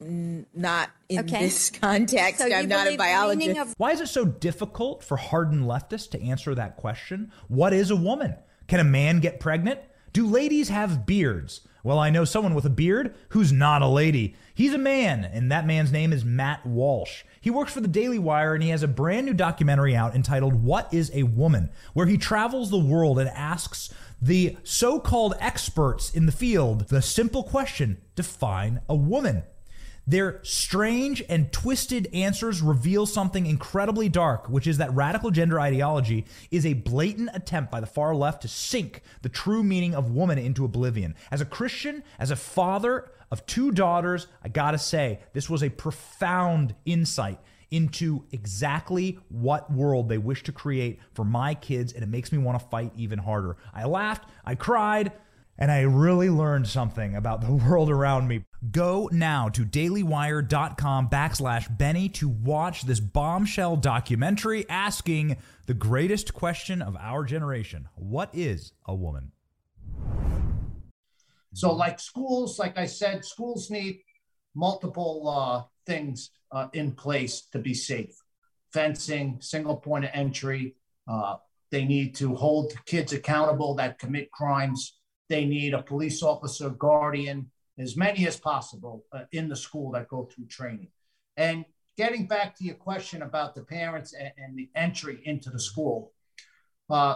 not 0.01 0.89
in 1.07 1.19
okay. 1.19 1.45
this 1.45 1.69
context. 1.81 2.41
So 2.41 2.53
I'm 2.53 2.67
not 2.67 2.87
a 2.87 2.97
biologist. 2.97 3.57
Of- 3.57 3.73
Why 3.77 3.91
is 3.91 4.01
it 4.01 4.09
so 4.09 4.25
difficult 4.25 5.05
for 5.05 5.15
hardened 5.15 5.63
leftists 5.63 6.11
to 6.11 6.21
answer 6.21 6.53
that 6.53 6.75
question? 6.75 7.31
What 7.47 7.71
is 7.71 7.91
a 7.91 7.95
woman? 7.95 8.35
Can 8.67 8.81
a 8.81 8.83
man 8.83 9.21
get 9.21 9.39
pregnant? 9.39 9.79
Do 10.11 10.27
ladies 10.27 10.67
have 10.67 11.05
beards? 11.05 11.61
Well, 11.81 11.99
I 11.99 12.09
know 12.09 12.25
someone 12.25 12.55
with 12.55 12.65
a 12.65 12.69
beard 12.69 13.15
who's 13.29 13.53
not 13.53 13.81
a 13.81 13.87
lady. 13.87 14.35
He's 14.53 14.73
a 14.73 14.79
man, 14.79 15.23
and 15.23 15.51
that 15.51 15.67
man's 15.67 15.91
name 15.91 16.11
is 16.11 16.25
Matt 16.25 16.65
Walsh. 16.65 17.23
He 17.39 17.51
works 17.51 17.71
for 17.71 17.79
the 17.79 17.87
Daily 17.87 18.17
Wire 18.17 18.55
and 18.55 18.63
he 18.63 18.69
has 18.69 18.81
a 18.81 18.87
brand 18.87 19.27
new 19.27 19.33
documentary 19.35 19.95
out 19.95 20.15
entitled 20.15 20.63
What 20.63 20.91
is 20.91 21.11
a 21.13 21.23
Woman, 21.23 21.69
where 21.93 22.07
he 22.07 22.17
travels 22.17 22.71
the 22.71 22.79
world 22.79 23.19
and 23.19 23.29
asks 23.29 23.93
the 24.21 24.57
so 24.63 24.99
called 24.99 25.35
experts 25.39 26.13
in 26.13 26.25
the 26.25 26.31
field 26.31 26.87
the 26.89 27.01
simple 27.01 27.43
question 27.43 27.97
define 28.15 28.81
a 28.89 28.95
woman. 28.95 29.43
Their 30.07 30.39
strange 30.43 31.23
and 31.27 31.51
twisted 31.51 32.07
answers 32.13 32.61
reveal 32.61 33.07
something 33.07 33.47
incredibly 33.47 34.07
dark, 34.07 34.47
which 34.47 34.67
is 34.67 34.77
that 34.77 34.93
radical 34.93 35.31
gender 35.31 35.59
ideology 35.59 36.25
is 36.51 36.63
a 36.63 36.73
blatant 36.73 37.31
attempt 37.33 37.71
by 37.71 37.79
the 37.79 37.87
far 37.87 38.13
left 38.13 38.43
to 38.43 38.47
sink 38.47 39.01
the 39.23 39.29
true 39.29 39.63
meaning 39.63 39.95
of 39.95 40.11
woman 40.11 40.37
into 40.37 40.63
oblivion. 40.63 41.15
As 41.31 41.41
a 41.41 41.45
Christian, 41.45 42.03
as 42.19 42.29
a 42.29 42.35
father 42.35 43.09
of 43.31 43.45
two 43.47 43.71
daughters, 43.71 44.27
I 44.43 44.49
gotta 44.49 44.77
say, 44.77 45.21
this 45.33 45.49
was 45.49 45.63
a 45.63 45.69
profound 45.69 46.75
insight 46.85 47.39
into 47.71 48.25
exactly 48.31 49.19
what 49.29 49.71
world 49.71 50.09
they 50.09 50.17
wish 50.17 50.43
to 50.43 50.51
create 50.51 50.99
for 51.13 51.25
my 51.25 51.53
kids, 51.53 51.93
and 51.93 52.03
it 52.03 52.07
makes 52.07 52.31
me 52.31 52.37
want 52.37 52.59
to 52.59 52.65
fight 52.67 52.91
even 52.95 53.19
harder. 53.19 53.57
I 53.73 53.85
laughed, 53.85 54.29
I 54.43 54.55
cried, 54.55 55.11
and 55.57 55.71
I 55.71 55.81
really 55.81 56.29
learned 56.29 56.67
something 56.67 57.15
about 57.15 57.41
the 57.41 57.51
world 57.69 57.89
around 57.89 58.27
me. 58.27 58.45
Go 58.71 59.09
now 59.11 59.49
to 59.49 59.63
dailywire.com 59.63 61.09
backslash 61.09 61.77
Benny 61.77 62.09
to 62.09 62.27
watch 62.27 62.83
this 62.83 62.99
bombshell 62.99 63.77
documentary 63.77 64.67
asking 64.69 65.37
the 65.65 65.73
greatest 65.73 66.33
question 66.33 66.81
of 66.81 66.95
our 66.97 67.23
generation 67.23 67.87
What 67.95 68.29
is 68.33 68.73
a 68.85 68.95
woman? 68.95 69.31
So, 71.53 71.73
like 71.73 71.99
schools, 71.99 72.59
like 72.59 72.77
I 72.77 72.85
said, 72.85 73.23
schools 73.23 73.69
need 73.69 74.01
multiple 74.55 75.29
uh, 75.29 75.63
things 75.85 76.31
uh, 76.55 76.67
in 76.73 76.91
place 76.93 77.41
to 77.51 77.59
be 77.59 77.73
safe 77.73 78.15
fencing, 78.73 79.37
single 79.39 79.77
point 79.77 80.03
of 80.03 80.11
entry. 80.13 80.75
Uh, 81.07 81.35
they 81.71 81.85
need 81.85 82.13
to 82.15 82.35
hold 82.35 82.73
kids 82.85 83.13
accountable 83.13 83.75
that 83.75 83.99
commit 83.99 84.29
crimes 84.31 84.97
they 85.29 85.45
need 85.45 85.73
a 85.73 85.81
police 85.81 86.21
officer, 86.21 86.69
guardian, 86.69 87.49
as 87.79 87.97
many 87.97 88.27
as 88.27 88.37
possible 88.37 89.05
uh, 89.11 89.23
in 89.31 89.49
the 89.49 89.55
school 89.55 89.91
that 89.91 90.07
go 90.07 90.25
through 90.25 90.45
training. 90.45 90.89
And 91.35 91.65
getting 91.97 92.27
back 92.27 92.55
to 92.57 92.63
your 92.63 92.75
question 92.75 93.21
about 93.21 93.55
the 93.55 93.63
parents 93.63 94.13
and, 94.13 94.31
and 94.37 94.57
the 94.57 94.69
entry 94.75 95.21
into 95.25 95.49
the 95.49 95.59
school, 95.59 96.13
uh, 96.89 97.15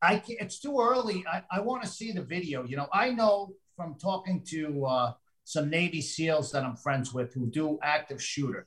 I 0.00 0.22
it's 0.28 0.60
too 0.60 0.78
early. 0.78 1.24
I, 1.26 1.42
I 1.50 1.60
want 1.60 1.82
to 1.82 1.88
see 1.88 2.12
the 2.12 2.22
video. 2.22 2.64
You 2.64 2.76
know, 2.76 2.88
I 2.92 3.10
know 3.10 3.54
from 3.76 3.96
talking 3.96 4.44
to 4.50 4.86
uh, 4.86 5.12
some 5.46 5.70
Navy 5.70 6.02
SEALs 6.02 6.52
that 6.52 6.64
I'm 6.64 6.76
friends 6.76 7.14
with 7.14 7.32
who 7.32 7.46
do 7.46 7.78
active 7.82 8.22
shooter. 8.22 8.66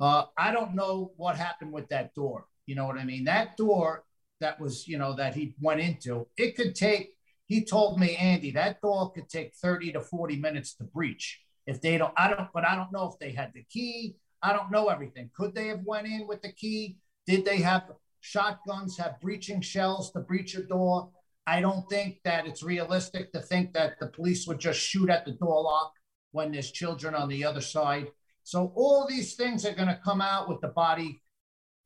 Uh, 0.00 0.24
I 0.36 0.50
don't 0.50 0.74
know 0.74 1.12
what 1.16 1.36
happened 1.36 1.72
with 1.72 1.88
that 1.90 2.14
door. 2.14 2.46
You 2.66 2.74
know 2.74 2.86
what 2.86 2.98
I 2.98 3.04
mean? 3.04 3.24
That 3.24 3.56
door 3.56 4.04
that 4.40 4.58
was, 4.58 4.88
you 4.88 4.96
know, 4.96 5.14
that 5.16 5.34
he 5.34 5.54
went 5.60 5.80
into, 5.80 6.26
it 6.38 6.56
could 6.56 6.74
take 6.74 7.10
he 7.50 7.64
told 7.64 7.98
me, 7.98 8.14
Andy, 8.14 8.52
that 8.52 8.80
door 8.80 9.10
could 9.10 9.28
take 9.28 9.56
30 9.56 9.94
to 9.94 10.00
40 10.00 10.36
minutes 10.36 10.74
to 10.76 10.84
breach. 10.84 11.40
If 11.66 11.80
they 11.82 11.98
don't, 11.98 12.14
I 12.16 12.30
don't, 12.30 12.48
but 12.54 12.64
I 12.64 12.76
don't 12.76 12.92
know 12.92 13.10
if 13.12 13.18
they 13.18 13.32
had 13.32 13.50
the 13.52 13.64
key. 13.64 14.14
I 14.40 14.52
don't 14.52 14.70
know 14.70 14.86
everything. 14.86 15.30
Could 15.36 15.56
they 15.56 15.66
have 15.66 15.80
went 15.84 16.06
in 16.06 16.28
with 16.28 16.42
the 16.42 16.52
key? 16.52 16.98
Did 17.26 17.44
they 17.44 17.56
have 17.56 17.90
shotguns, 18.20 18.96
have 18.98 19.20
breaching 19.20 19.60
shells 19.60 20.12
to 20.12 20.20
breach 20.20 20.54
a 20.54 20.62
door? 20.62 21.10
I 21.46 21.60
don't 21.60 21.88
think 21.88 22.20
that 22.24 22.46
it's 22.46 22.62
realistic 22.62 23.32
to 23.32 23.40
think 23.40 23.72
that 23.72 23.98
the 23.98 24.06
police 24.06 24.46
would 24.46 24.60
just 24.60 24.80
shoot 24.80 25.10
at 25.10 25.24
the 25.24 25.32
door 25.32 25.62
lock 25.62 25.92
when 26.32 26.52
there's 26.52 26.70
children 26.70 27.14
on 27.14 27.28
the 27.28 27.44
other 27.44 27.60
side. 27.60 28.08
So 28.44 28.72
all 28.76 29.06
these 29.06 29.34
things 29.34 29.64
are 29.64 29.74
going 29.74 29.88
to 29.88 30.00
come 30.04 30.20
out 30.20 30.48
with 30.48 30.60
the 30.60 30.68
body 30.68 31.22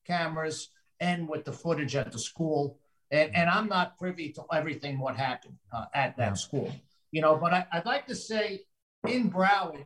cameras 0.06 0.68
and 1.00 1.28
with 1.28 1.44
the 1.44 1.52
footage 1.52 1.96
at 1.96 2.12
the 2.12 2.18
school. 2.18 2.78
And, 3.10 3.34
and 3.34 3.50
I'm 3.50 3.68
not 3.68 3.98
privy 3.98 4.32
to 4.32 4.44
everything 4.52 4.98
what 4.98 5.16
happened 5.16 5.56
uh, 5.72 5.86
at 5.94 6.16
that 6.16 6.38
school, 6.38 6.72
you 7.10 7.20
know. 7.20 7.36
But 7.36 7.52
I, 7.52 7.66
would 7.74 7.86
like 7.86 8.06
to 8.06 8.14
say 8.14 8.62
in 9.06 9.30
Broward, 9.30 9.84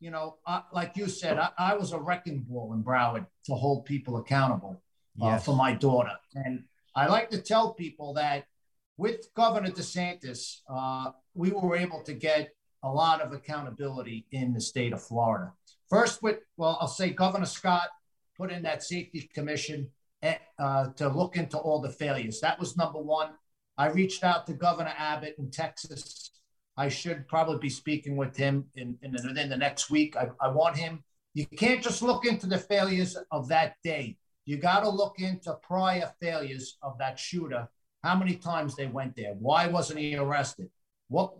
you 0.00 0.10
know, 0.10 0.36
uh, 0.46 0.62
like 0.72 0.96
you 0.96 1.08
said, 1.08 1.38
I, 1.38 1.50
I, 1.58 1.74
was 1.74 1.92
a 1.92 1.98
wrecking 1.98 2.44
ball 2.48 2.72
in 2.72 2.82
Broward 2.82 3.26
to 3.46 3.54
hold 3.54 3.84
people 3.84 4.16
accountable 4.16 4.82
uh, 5.20 5.26
yes. 5.26 5.44
for 5.44 5.56
my 5.56 5.72
daughter. 5.72 6.16
And 6.34 6.64
I 6.94 7.06
like 7.06 7.30
to 7.30 7.40
tell 7.40 7.74
people 7.74 8.14
that 8.14 8.46
with 9.02 9.34
Governor 9.34 9.70
DeSantis, 9.70 10.60
uh, 10.68 11.10
we 11.34 11.50
were 11.50 11.74
able 11.76 12.00
to 12.04 12.14
get 12.14 12.54
a 12.84 12.88
lot 12.88 13.20
of 13.20 13.32
accountability 13.32 14.26
in 14.30 14.52
the 14.52 14.60
state 14.60 14.92
of 14.92 15.02
Florida. 15.02 15.52
First, 15.90 16.22
with, 16.22 16.38
well, 16.56 16.78
I'll 16.80 16.86
say 16.86 17.10
Governor 17.10 17.46
Scott 17.46 17.88
put 18.36 18.52
in 18.52 18.62
that 18.62 18.84
safety 18.84 19.28
commission 19.34 19.90
eh, 20.22 20.36
uh, 20.56 20.90
to 20.98 21.08
look 21.08 21.36
into 21.36 21.58
all 21.58 21.80
the 21.80 21.90
failures. 21.90 22.38
That 22.42 22.60
was 22.60 22.76
number 22.76 23.00
one. 23.00 23.30
I 23.76 23.88
reached 23.88 24.22
out 24.22 24.46
to 24.46 24.52
Governor 24.52 24.94
Abbott 24.96 25.34
in 25.36 25.50
Texas. 25.50 26.30
I 26.76 26.88
should 26.88 27.26
probably 27.26 27.58
be 27.58 27.70
speaking 27.70 28.16
with 28.16 28.36
him 28.36 28.66
in, 28.76 28.96
in, 29.02 29.10
the 29.10 29.56
next 29.56 29.90
week. 29.90 30.16
I, 30.16 30.28
I 30.40 30.46
want 30.48 30.76
him. 30.76 31.02
You 31.34 31.46
can't 31.46 31.82
just 31.82 32.02
look 32.02 32.24
into 32.24 32.46
the 32.46 32.58
failures 32.58 33.16
of 33.32 33.48
that 33.48 33.74
day. 33.82 34.16
You 34.44 34.58
got 34.58 34.80
to 34.80 34.88
look 34.88 35.18
into 35.18 35.54
prior 35.54 36.12
failures 36.20 36.78
of 36.82 36.98
that 36.98 37.18
shooter. 37.18 37.68
How 38.02 38.16
many 38.16 38.34
times 38.34 38.74
they 38.74 38.86
went 38.86 39.16
there? 39.16 39.34
Why 39.38 39.66
wasn't 39.68 40.00
he 40.00 40.16
arrested? 40.16 40.70
What 41.08 41.34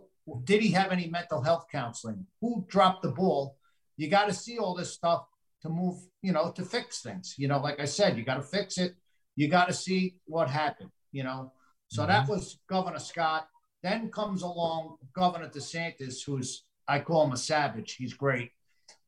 did 0.45 0.61
he 0.61 0.71
have 0.71 0.91
any 0.91 1.07
mental 1.07 1.41
health 1.41 1.65
counseling? 1.71 2.25
Who 2.41 2.65
dropped 2.69 3.03
the 3.03 3.09
ball? 3.09 3.57
You 3.97 4.09
got 4.09 4.27
to 4.27 4.33
see 4.33 4.57
all 4.57 4.73
this 4.73 4.93
stuff 4.93 5.25
to 5.61 5.69
move, 5.69 5.97
you 6.21 6.31
know, 6.31 6.51
to 6.51 6.63
fix 6.63 7.01
things. 7.01 7.35
You 7.37 7.47
know, 7.47 7.59
like 7.59 7.79
I 7.79 7.85
said, 7.85 8.17
you 8.17 8.23
got 8.23 8.35
to 8.35 8.43
fix 8.43 8.77
it. 8.77 8.95
You 9.35 9.47
got 9.47 9.67
to 9.67 9.73
see 9.73 10.15
what 10.25 10.49
happened, 10.49 10.91
you 11.11 11.23
know. 11.23 11.51
So 11.89 12.03
mm-hmm. 12.03 12.11
that 12.11 12.27
was 12.27 12.59
Governor 12.69 12.99
Scott. 12.99 13.47
Then 13.81 14.09
comes 14.09 14.43
along 14.43 14.97
Governor 15.13 15.49
DeSantis, 15.49 16.23
who's, 16.25 16.63
I 16.87 16.99
call 16.99 17.25
him 17.25 17.33
a 17.33 17.37
savage. 17.37 17.95
He's 17.95 18.13
great. 18.13 18.51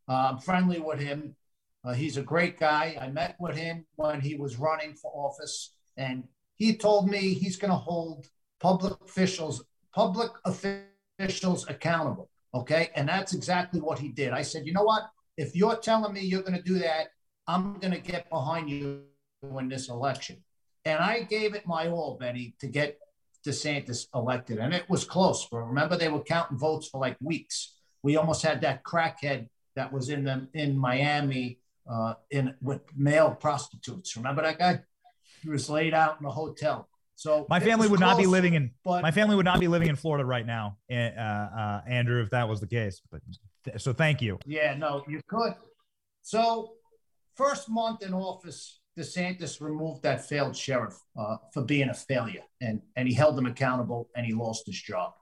Uh, 0.10 0.32
I'm 0.32 0.40
friendly 0.40 0.80
with 0.80 1.00
him. 1.00 1.36
Uh, 1.84 1.94
he's 1.94 2.18
a 2.18 2.22
great 2.22 2.60
guy. 2.60 2.98
I 3.00 3.10
met 3.10 3.36
with 3.40 3.56
him 3.56 3.86
when 3.96 4.20
he 4.20 4.36
was 4.36 4.58
running 4.58 4.96
for 4.96 5.12
office, 5.14 5.74
and 5.98 6.24
he 6.56 6.76
told 6.76 7.10
me 7.10 7.34
he's 7.34 7.58
going 7.58 7.72
to 7.72 7.78
hold 7.78 8.28
public 8.60 8.94
officials, 9.02 9.64
public 9.94 10.32
officials 10.46 11.68
accountable. 11.70 12.30
Okay, 12.54 12.90
and 12.96 13.08
that's 13.08 13.34
exactly 13.34 13.82
what 13.82 14.00
he 14.00 14.10
did. 14.10 14.32
I 14.32 14.42
said, 14.42 14.66
you 14.66 14.72
know 14.72 14.84
what? 14.84 15.04
If 15.38 15.56
you're 15.56 15.76
telling 15.76 16.14
me 16.14 16.22
you're 16.22 16.42
going 16.42 16.56
to 16.56 16.64
do 16.64 16.80
that, 16.80 17.08
I'm 17.48 17.74
going 17.80 17.92
to 17.92 18.00
get 18.00 18.30
behind 18.30 18.70
you 18.70 19.02
in 19.60 19.68
this 19.68 19.90
election. 19.90 20.38
And 20.86 21.00
I 21.00 21.24
gave 21.24 21.54
it 21.54 21.68
my 21.68 21.90
all, 21.90 22.18
Benny, 22.18 22.56
to 22.60 22.68
get 22.68 22.98
DeSantis 23.46 24.08
elected, 24.16 24.58
and 24.58 24.74
it 24.74 24.90
was 24.90 25.04
close. 25.04 25.48
But 25.52 25.60
remember, 25.60 25.98
they 25.98 26.10
were 26.10 26.24
counting 26.24 26.58
votes 26.58 26.88
for 26.88 27.00
like 27.00 27.18
weeks. 27.22 27.76
We 28.04 28.16
almost 28.16 28.42
had 28.42 28.62
that 28.62 28.84
crackhead 28.84 29.48
that 29.76 29.92
was 29.92 30.10
in 30.10 30.24
the 30.24 30.48
in 30.54 30.78
Miami 30.78 31.60
uh, 31.92 32.14
in 32.32 32.56
with 32.62 32.82
male 32.96 33.32
prostitutes. 33.32 34.16
Remember 34.16 34.42
that 34.42 34.60
guy? 34.60 34.82
He 35.46 35.52
was 35.52 35.70
laid 35.70 35.94
out 35.94 36.20
in 36.20 36.26
a 36.26 36.32
hotel. 36.32 36.90
So 37.14 37.46
my 37.50 37.60
family 37.60 37.88
would 37.88 38.00
close, 38.00 38.10
not 38.14 38.18
be 38.18 38.26
living 38.26 38.56
in 38.56 38.72
but, 38.84 39.04
my 39.04 39.12
family 39.12 39.36
would 39.36 39.46
not 39.46 39.60
be 39.60 39.68
living 39.68 39.88
in 39.88 39.96
Florida 39.96 40.26
right 40.26 40.46
now, 40.46 40.78
uh, 40.92 40.96
uh, 40.96 41.82
Andrew, 41.88 42.22
if 42.22 42.32
that 42.32 42.50
was 42.50 42.60
the 42.60 42.68
case. 42.68 43.00
But 43.12 43.22
th- 43.64 43.80
so 43.80 43.94
thank 43.94 44.24
you. 44.24 44.40
Yeah, 44.46 44.76
no, 44.76 45.04
you 45.08 45.22
could. 45.28 45.54
So 46.24 46.74
first 47.36 47.70
month 47.70 48.04
in 48.04 48.12
office, 48.12 48.80
DeSantis 48.98 49.62
removed 49.62 50.02
that 50.02 50.28
failed 50.28 50.56
sheriff 50.56 51.00
uh, 51.18 51.38
for 51.54 51.62
being 51.62 51.90
a 51.90 51.94
failure, 51.94 52.44
and 52.60 52.82
and 52.96 53.08
he 53.08 53.14
held 53.14 53.38
him 53.38 53.46
accountable, 53.46 54.10
and 54.16 54.26
he 54.26 54.34
lost 54.34 54.66
his 54.66 54.82
job. 54.82 55.14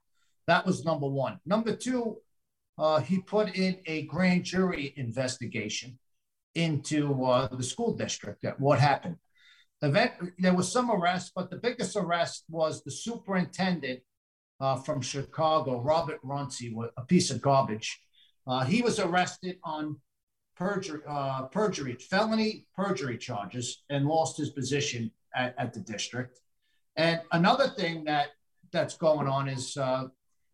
That 0.48 0.66
was 0.66 0.86
number 0.86 1.08
one. 1.08 1.40
Number 1.46 1.76
two, 1.76 2.18
uh, 2.78 3.02
he 3.02 3.20
put 3.20 3.56
in 3.56 3.78
a 3.86 4.04
grand 4.04 4.46
jury 4.46 4.94
investigation 4.96 6.00
into 6.56 7.26
uh, 7.26 7.48
the 7.56 7.64
school 7.64 7.94
district 7.94 8.46
at 8.46 8.60
what 8.60 8.80
happened. 8.80 9.18
Event, 9.84 10.14
there 10.40 10.56
was 10.56 10.72
some 10.72 10.90
arrests, 10.90 11.32
but 11.36 11.50
the 11.50 11.58
biggest 11.58 11.98
arrest 11.98 12.46
was 12.50 12.84
the 12.84 12.92
superintendent 12.92 14.00
uh, 14.62 14.78
from 14.78 15.02
Chicago, 15.02 15.82
Robert 15.82 16.22
Runcie, 16.24 16.74
a 16.96 17.02
piece 17.02 17.32
of 17.32 17.42
garbage. 17.42 18.00
Uh, 18.48 18.64
he 18.64 18.82
was 18.82 18.98
arrested 18.98 19.58
on 19.66 20.00
perjury, 20.56 21.02
uh, 21.06 21.44
perjury, 21.48 21.96
felony 21.96 22.66
perjury 22.74 23.18
charges, 23.18 23.84
and 23.90 24.06
lost 24.06 24.38
his 24.38 24.52
position 24.52 25.12
at, 25.36 25.54
at, 25.58 25.74
the 25.74 25.82
district. 25.82 26.40
And 26.96 27.20
another 27.34 27.68
thing 27.68 28.06
that 28.06 28.28
that's 28.72 28.96
going 28.96 29.28
on 29.28 29.50
is 29.50 29.76
uh, 29.76 30.06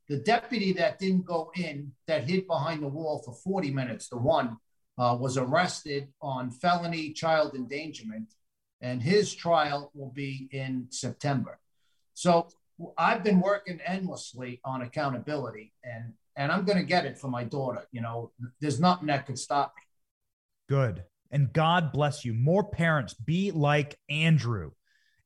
the 0.08 0.18
deputy 0.18 0.74
that 0.74 0.98
didn't 0.98 1.26
go 1.26 1.52
in, 1.56 1.92
that 2.08 2.24
hid 2.28 2.48
behind 2.48 2.82
the 2.82 2.88
wall 2.88 3.22
for 3.24 3.36
40 3.36 3.70
minutes, 3.70 4.10
the 4.10 4.18
one 4.18 4.58
uh, 4.98 5.16
was 5.20 5.38
arrested 5.38 6.08
on 6.20 6.50
felony 6.50 7.14
child 7.14 7.54
endangerment, 7.54 8.34
and 8.82 9.02
his 9.02 9.34
trial 9.34 9.92
will 9.94 10.12
be 10.12 10.50
in 10.52 10.88
September. 10.90 11.60
So 12.14 12.48
I've 12.98 13.24
been 13.24 13.42
working 13.42 13.80
endlessly 13.86 14.62
on 14.64 14.82
accountability, 14.82 15.74
and 15.84 16.14
and 16.36 16.52
I'm 16.52 16.66
going 16.66 16.78
to 16.78 16.86
get 16.86 17.06
it 17.06 17.18
for 17.18 17.28
my 17.28 17.44
daughter. 17.44 17.86
You 17.92 18.02
know, 18.02 18.32
there's 18.62 18.80
nothing 18.80 19.08
that 19.08 19.26
can 19.26 19.36
stop 19.36 19.74
me. 19.76 19.84
Good, 20.76 21.04
and 21.32 21.52
God 21.52 21.92
bless 21.92 22.24
you. 22.24 22.34
More 22.34 22.64
parents 22.64 23.14
be 23.14 23.52
like 23.52 23.98
Andrew. 24.10 24.72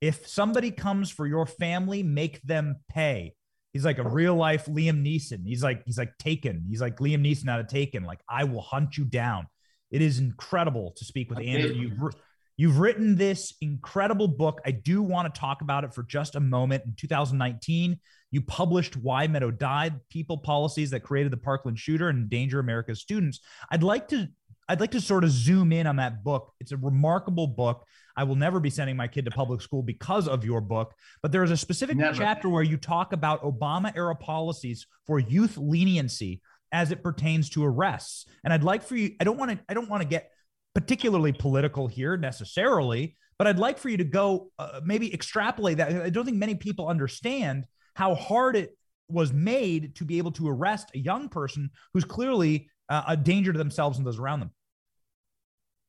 If 0.02 0.28
somebody 0.28 0.72
comes 0.72 1.10
for 1.10 1.26
your 1.26 1.46
family, 1.46 2.04
make 2.04 2.42
them 2.42 2.78
pay. 2.90 3.36
He's 3.72 3.86
like 3.86 3.98
a 3.98 4.08
real 4.08 4.36
life 4.36 4.66
Liam 4.66 5.04
Neeson. 5.04 5.46
He's 5.46 5.64
like 5.64 5.84
he's 5.86 5.98
like 5.98 6.18
Taken. 6.18 6.66
He's 6.70 6.82
like 6.82 6.98
Liam 6.98 7.22
Neeson 7.26 7.48
out 7.50 7.60
of 7.60 7.68
Taken. 7.68 8.04
Like 8.04 8.20
I 8.30 8.44
will 8.44 8.62
hunt 8.62 8.98
you 8.98 9.06
down. 9.06 9.48
It 9.90 10.02
is 10.02 10.20
incredible 10.20 10.94
to 10.98 11.06
speak 11.06 11.30
with 11.30 11.40
Andrew. 11.40 11.72
You've, 11.72 12.16
you've 12.58 12.80
written 12.80 13.16
this 13.16 13.54
incredible 13.62 14.28
book. 14.28 14.62
I 14.66 14.72
do 14.72 15.02
want 15.02 15.34
to 15.34 15.40
talk 15.40 15.62
about 15.62 15.84
it 15.84 15.94
for 15.94 16.04
just 16.04 16.36
a 16.36 16.40
moment. 16.40 16.84
In 16.86 16.94
2019, 16.98 18.00
you 18.32 18.42
published 18.42 18.98
Why 18.98 19.28
Meadow 19.28 19.52
Died: 19.52 20.00
People 20.10 20.38
Policies 20.38 20.92
That 20.92 21.02
Created 21.02 21.32
the 21.32 21.38
Parkland 21.38 21.80
Shooter 21.80 22.10
and 22.10 22.24
Endanger 22.24 22.60
America's 22.60 23.02
Students. 23.02 23.40
I'd 23.70 23.84
like 23.84 24.08
to 24.10 24.28
I'd 24.70 24.80
like 24.80 24.92
to 24.92 25.02
sort 25.02 25.24
of 25.24 25.32
zoom 25.32 25.72
in 25.72 25.88
on 25.88 25.98
that 25.98 26.24
book. 26.24 26.52
It's 26.60 26.72
a 26.72 26.78
remarkable 26.78 27.48
book. 27.48 27.86
I 28.16 28.24
will 28.24 28.36
never 28.36 28.60
be 28.60 28.70
sending 28.70 28.96
my 28.96 29.08
kid 29.08 29.26
to 29.26 29.32
public 29.32 29.62
school 29.62 29.82
because 29.82 30.28
of 30.28 30.46
your 30.46 30.62
book, 30.62 30.94
but 31.22 31.32
there 31.32 31.44
is 31.44 31.52
a 31.52 31.58
specific 31.58 31.98
never. 31.98 32.16
chapter 32.16 32.48
where 32.48 32.64
you 32.64 32.78
talk 32.78 33.12
about 33.12 33.44
Obama 33.44 33.92
era 33.96 34.16
policies 34.16 34.86
for 35.06 35.20
youth 35.20 35.58
leniency 35.58 36.42
as 36.72 36.92
it 36.92 37.04
pertains 37.04 37.50
to 37.52 37.66
arrests. 37.66 38.26
And 38.44 38.54
I'd 38.54 38.64
like 38.64 38.84
for 38.84 38.96
you, 38.96 39.16
I 39.20 39.24
don't 39.24 39.38
want 39.38 39.52
to, 39.52 39.60
I 39.68 39.74
don't 39.74 39.90
want 39.90 40.02
to 40.04 40.08
get 40.08 40.30
particularly 40.74 41.32
political 41.32 41.88
here 41.88 42.18
necessarily, 42.18 43.16
but 43.38 43.48
I'd 43.48 43.60
like 43.60 43.78
for 43.78 43.90
you 43.90 43.98
to 43.98 44.04
go 44.04 44.52
uh, 44.60 44.82
maybe 44.84 45.14
extrapolate 45.14 45.78
that. 45.78 46.02
I 46.02 46.10
don't 46.10 46.26
think 46.26 46.38
many 46.38 46.56
people 46.56 46.88
understand 46.88 47.66
how 47.96 48.16
hard 48.16 48.56
it 48.56 48.76
was 49.08 49.32
made 49.32 49.96
to 49.96 50.06
be 50.06 50.18
able 50.18 50.32
to 50.32 50.50
arrest 50.50 50.90
a 50.96 51.00
young 51.00 51.30
person 51.30 51.70
who's 51.94 52.04
clearly 52.04 52.70
uh, 52.90 53.04
a 53.08 53.18
danger 53.18 53.52
to 53.52 53.58
themselves 53.58 53.98
and 53.98 54.08
those 54.08 54.20
around 54.20 54.40
them. 54.40 54.52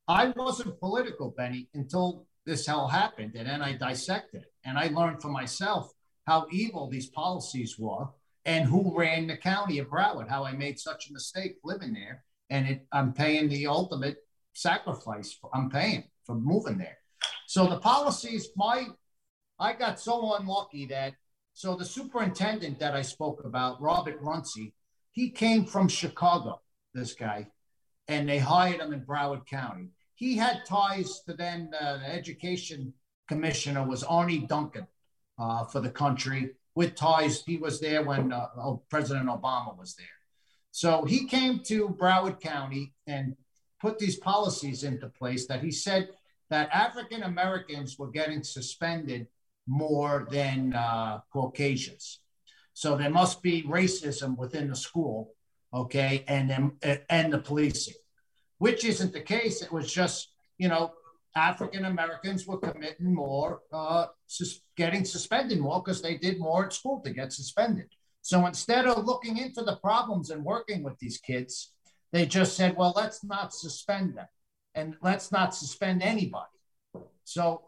I 0.06 0.32
wasn't 0.36 0.78
political, 0.80 1.34
Benny, 1.36 1.68
until 1.74 2.26
this 2.44 2.68
all 2.68 2.88
happened. 2.88 3.32
And 3.36 3.48
then 3.48 3.62
I 3.62 3.72
dissected 3.72 4.42
it 4.42 4.52
and 4.64 4.78
I 4.78 4.88
learned 4.88 5.22
for 5.22 5.28
myself 5.28 5.90
how 6.26 6.46
evil 6.52 6.90
these 6.90 7.08
policies 7.08 7.78
were 7.78 8.08
and 8.44 8.66
who 8.66 8.96
ran 8.96 9.26
the 9.26 9.36
county 9.36 9.78
of 9.78 9.88
Broward, 9.88 10.28
how 10.28 10.44
I 10.44 10.52
made 10.52 10.78
such 10.78 11.08
a 11.08 11.12
mistake 11.12 11.56
living 11.64 11.94
there. 11.94 12.24
And 12.50 12.66
it, 12.66 12.86
I'm 12.92 13.14
paying 13.14 13.48
the 13.48 13.66
ultimate 13.66 14.18
sacrifice. 14.54 15.38
I'm 15.52 15.68
paying 15.68 16.04
for 16.24 16.34
moving 16.34 16.78
there. 16.78 16.98
So 17.46 17.66
the 17.66 17.78
policies, 17.78 18.48
my, 18.56 18.86
I 19.58 19.74
got 19.74 20.00
so 20.00 20.34
unlucky 20.36 20.86
that, 20.86 21.14
so 21.52 21.76
the 21.76 21.84
superintendent 21.84 22.78
that 22.80 22.94
I 22.94 23.02
spoke 23.02 23.42
about, 23.44 23.80
Robert 23.80 24.20
Runcie, 24.20 24.72
he 25.12 25.30
came 25.30 25.66
from 25.66 25.88
Chicago, 25.88 26.60
this 26.94 27.14
guy, 27.14 27.48
and 28.08 28.28
they 28.28 28.38
hired 28.38 28.80
him 28.80 28.92
in 28.92 29.02
Broward 29.02 29.46
County. 29.46 29.90
He 30.14 30.36
had 30.36 30.64
ties 30.66 31.20
to 31.26 31.34
then 31.34 31.70
uh, 31.78 31.98
the 31.98 32.12
education 32.12 32.94
commissioner 33.28 33.86
was 33.86 34.02
Arne 34.02 34.46
Duncan 34.46 34.86
uh, 35.38 35.64
for 35.66 35.80
the 35.80 35.90
country 35.90 36.50
with 36.74 36.94
ties. 36.94 37.42
He 37.46 37.56
was 37.56 37.80
there 37.80 38.02
when 38.02 38.32
uh, 38.32 38.48
oh, 38.58 38.82
President 38.90 39.28
Obama 39.28 39.76
was 39.78 39.94
there. 39.94 40.06
So 40.70 41.04
he 41.04 41.26
came 41.26 41.60
to 41.66 41.90
Broward 41.90 42.40
County 42.40 42.94
and 43.06 43.36
put 43.84 43.98
these 43.98 44.16
policies 44.16 44.82
into 44.82 45.08
place 45.08 45.46
that 45.46 45.62
he 45.62 45.70
said 45.70 46.08
that 46.48 46.70
African 46.72 47.22
Americans 47.24 47.98
were 47.98 48.10
getting 48.10 48.42
suspended 48.42 49.26
more 49.66 50.26
than 50.30 50.72
uh, 50.72 51.20
Caucasians. 51.30 52.20
So 52.72 52.96
there 52.96 53.10
must 53.10 53.42
be 53.42 53.62
racism 53.64 54.38
within 54.38 54.68
the 54.68 54.76
school, 54.88 55.34
okay, 55.72 56.24
and 56.28 56.48
then 56.50 56.62
and 57.10 57.32
the 57.32 57.38
policing, 57.38 58.00
which 58.58 58.84
isn't 58.84 59.12
the 59.12 59.26
case. 59.36 59.56
It 59.62 59.70
was 59.70 59.92
just 59.92 60.18
you 60.56 60.68
know 60.68 60.92
African 61.36 61.84
Americans 61.84 62.46
were 62.46 62.58
committing 62.58 63.12
more, 63.14 63.60
uh, 63.70 64.06
sus- 64.26 64.62
getting 64.76 65.04
suspended 65.04 65.58
more 65.60 65.82
because 65.82 66.00
they 66.00 66.16
did 66.16 66.38
more 66.38 66.64
at 66.66 66.72
school 66.72 67.00
to 67.02 67.10
get 67.10 67.32
suspended. 67.32 67.88
So 68.22 68.46
instead 68.46 68.86
of 68.86 69.04
looking 69.04 69.36
into 69.36 69.62
the 69.62 69.76
problems 69.76 70.30
and 70.30 70.42
working 70.42 70.82
with 70.82 70.98
these 70.98 71.18
kids, 71.18 71.73
they 72.14 72.26
just 72.26 72.56
said, 72.56 72.76
well, 72.76 72.92
let's 72.94 73.24
not 73.24 73.52
suspend 73.52 74.16
them 74.16 74.28
and 74.76 74.94
let's 75.02 75.32
not 75.32 75.52
suspend 75.52 76.00
anybody. 76.00 76.46
So 77.24 77.62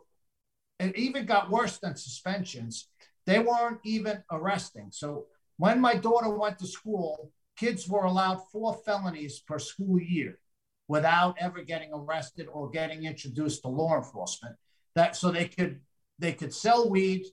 it 0.79 0.97
even 0.97 1.27
got 1.27 1.51
worse 1.51 1.79
than 1.79 1.97
suspensions. 1.97 2.89
They 3.27 3.41
weren't 3.41 3.81
even 3.85 4.23
arresting. 4.31 4.91
So 4.93 5.27
when 5.57 5.81
my 5.81 5.97
daughter 5.97 6.31
went 6.31 6.61
to 6.61 6.67
school, 6.69 7.33
kids 7.59 7.89
were 7.89 8.05
allowed 8.05 8.39
four 8.53 8.75
felonies 8.87 9.41
per 9.41 9.59
school 9.59 10.01
year 10.01 10.39
without 10.87 11.35
ever 11.41 11.65
getting 11.65 11.91
arrested 11.93 12.47
or 12.53 12.71
getting 12.71 13.03
introduced 13.05 13.63
to 13.63 13.69
law 13.69 13.97
enforcement. 13.97 14.55
That 14.95 15.17
so 15.17 15.33
they 15.33 15.49
could 15.49 15.81
they 16.21 16.35
could 16.35 16.55
sell 16.55 16.89
weed, 16.89 17.27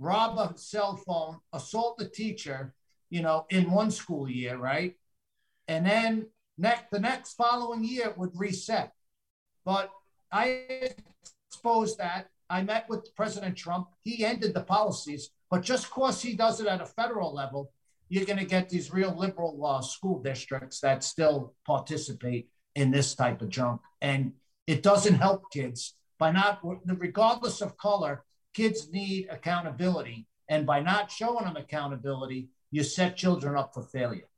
rob 0.00 0.38
a 0.38 0.58
cell 0.58 0.96
phone, 0.96 1.38
assault 1.52 2.02
a 2.02 2.08
teacher, 2.08 2.74
you 3.10 3.22
know, 3.22 3.46
in 3.48 3.70
one 3.70 3.92
school 3.92 4.28
year, 4.28 4.56
right? 4.56 4.96
And 5.68 5.86
then 5.86 6.26
next 6.58 6.90
the 6.90 7.00
next 7.00 7.34
following 7.34 7.84
year 7.84 8.12
would 8.16 8.30
reset. 8.34 8.92
But 9.64 9.90
I 10.30 10.90
exposed 11.48 11.98
that. 11.98 12.28
I 12.50 12.62
met 12.62 12.88
with 12.88 13.14
President 13.16 13.56
Trump. 13.56 13.88
He 14.02 14.24
ended 14.24 14.54
the 14.54 14.62
policies, 14.62 15.30
but 15.50 15.62
just 15.62 15.86
because 15.86 16.20
he 16.20 16.34
does 16.34 16.60
it 16.60 16.66
at 16.66 16.80
a 16.80 16.86
federal 16.86 17.34
level, 17.34 17.72
you're 18.08 18.26
going 18.26 18.38
to 18.38 18.44
get 18.44 18.68
these 18.68 18.92
real 18.92 19.16
liberal 19.16 19.64
uh, 19.64 19.80
school 19.80 20.22
districts 20.22 20.80
that 20.80 21.02
still 21.02 21.54
participate 21.66 22.50
in 22.74 22.90
this 22.90 23.14
type 23.14 23.40
of 23.40 23.48
junk. 23.48 23.80
And 24.02 24.32
it 24.66 24.82
doesn't 24.82 25.14
help 25.14 25.50
kids 25.50 25.94
by 26.18 26.30
not, 26.30 26.60
regardless 26.86 27.62
of 27.62 27.76
color, 27.78 28.24
kids 28.52 28.92
need 28.92 29.28
accountability. 29.30 30.26
And 30.48 30.66
by 30.66 30.80
not 30.80 31.10
showing 31.10 31.44
them 31.44 31.56
accountability, 31.56 32.50
you 32.70 32.82
set 32.82 33.16
children 33.16 33.56
up 33.56 33.72
for 33.72 33.82
failure. 33.82 34.28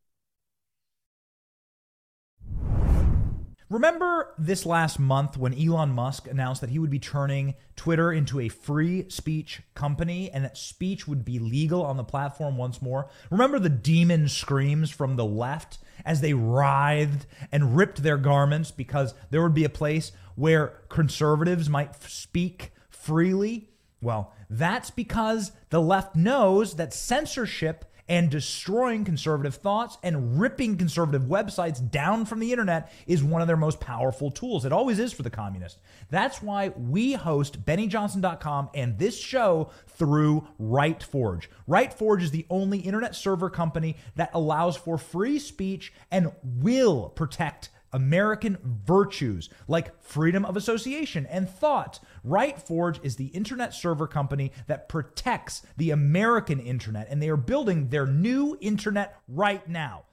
Remember 3.71 4.35
this 4.37 4.67
last 4.67 4.99
month 4.99 5.39
when 5.39 5.55
Elon 5.55 5.91
Musk 5.91 6.29
announced 6.29 6.61
that 6.61 6.69
he 6.69 6.79
would 6.79 6.91
be 6.91 6.99
turning 6.99 7.55
Twitter 7.77 8.13
into 8.13 8.39
a 8.39 8.49
free 8.49 9.09
speech 9.09 9.63
company 9.75 10.31
and 10.31 10.45
that 10.45 10.59
speech 10.59 11.09
would 11.09 11.25
be 11.25 11.39
legal 11.39 11.83
on 11.83 11.97
the 11.97 12.05
platform 12.05 12.59
once 12.59 12.83
more? 12.83 13.09
Remember 13.31 13.59
the 13.59 13.71
demon 13.71 14.29
screams 14.29 14.91
from 14.91 15.17
the 15.17 15.25
left 15.25 15.79
as 16.05 16.21
they 16.21 16.35
writhed 16.35 17.27
and 17.51 17.75
ripped 17.75 18.03
their 18.03 18.19
garments 18.19 18.71
because 18.71 19.15
there 19.31 19.43
would 19.43 19.55
be 19.55 19.65
a 19.65 19.71
place 19.71 20.13
where 20.35 20.83
conservatives 20.91 21.71
might 21.71 22.03
speak 22.03 22.73
freely? 22.91 23.71
Well, 24.03 24.35
that's 24.51 24.91
because 24.91 25.53
the 25.71 25.81
left 25.81 26.15
knows 26.15 26.77
that 26.77 26.93
censorship 26.93 27.87
and 28.09 28.31
destroying 28.31 29.05
conservative 29.05 29.55
thoughts 29.57 29.99
and 30.03 30.39
ripping 30.39 30.77
conservative 30.77 31.23
websites 31.23 31.91
down 31.91 32.25
from 32.27 32.41
the 32.41 32.53
internet 32.53 32.93
is 33.07 33.25
one 33.25 33.41
of 33.41 33.49
their 33.49 33.57
most 33.57 33.81
powerful 33.81 34.31
tools. 34.31 34.65
It 34.65 34.73
always 34.73 34.99
is 34.99 35.13
for 35.13 35.23
the 35.23 35.31
communist. 35.31 35.79
That's 36.11 36.43
why 36.43 36.69
we 36.69 37.15
host 37.15 37.65
BennyJohnson.com 37.65 38.71
and 38.75 38.99
this 38.99 39.19
show 39.19 39.71
through 39.89 40.47
RightForge. 40.61 41.47
RightForge 41.69 42.23
is 42.23 42.31
the 42.31 42.47
only 42.51 42.79
internet 42.79 43.15
server 43.15 43.49
company 43.49 43.97
that 44.17 44.31
allows 44.35 44.77
for 44.77 44.99
free 44.99 45.39
speech 45.39 45.93
and 46.11 46.33
will 46.43 47.09
protect 47.11 47.71
American 47.95 48.59
virtues 48.85 49.49
like 49.69 50.03
freedom 50.03 50.45
of 50.45 50.57
association 50.57 51.25
and 51.27 51.49
thought. 51.49 52.01
RightForge 52.27 53.03
is 53.03 53.17
the 53.17 53.29
internet 53.29 53.73
server 53.73 54.07
company 54.07 54.53
that 54.67 54.89
protects 54.89 55.63
the 55.77 55.91
American 55.91 56.61
internet, 56.61 57.09
and 57.09 57.23
they 57.23 57.29
are 57.31 57.37
building 57.37 57.89
their 57.89 58.07
new 58.07 58.59
internet 58.61 59.17
right 59.29 59.67
now. 59.69 60.05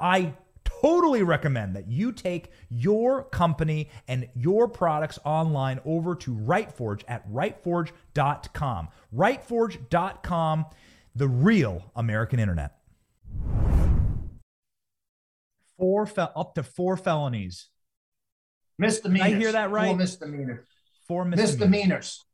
I 0.00 0.34
totally 0.64 1.22
recommend 1.22 1.74
that 1.76 1.88
you 1.88 2.12
take 2.12 2.50
your 2.70 3.24
company 3.24 3.90
and 4.08 4.28
your 4.34 4.68
products 4.68 5.18
online 5.24 5.80
over 5.84 6.14
to 6.14 6.34
RightForge 6.34 7.02
at 7.08 7.28
rightforge.com. 7.30 8.88
RightForge.com, 9.14 10.66
the 11.16 11.28
real 11.28 11.90
American 11.96 12.38
internet 12.38 12.78
four 15.84 16.06
fel- 16.06 16.32
up 16.34 16.54
to 16.54 16.62
four 16.62 16.96
felonies. 16.96 17.68
Misdemeanors. 18.78 19.28
Did 19.28 19.36
I 19.36 19.38
hear 19.38 19.52
that 19.52 19.70
right? 19.70 19.88
Four 19.88 19.96
misdemeanors. 19.96 20.66
Four 21.06 21.24
misdemeanors. 21.26 21.58
misdemeanors 21.60 22.24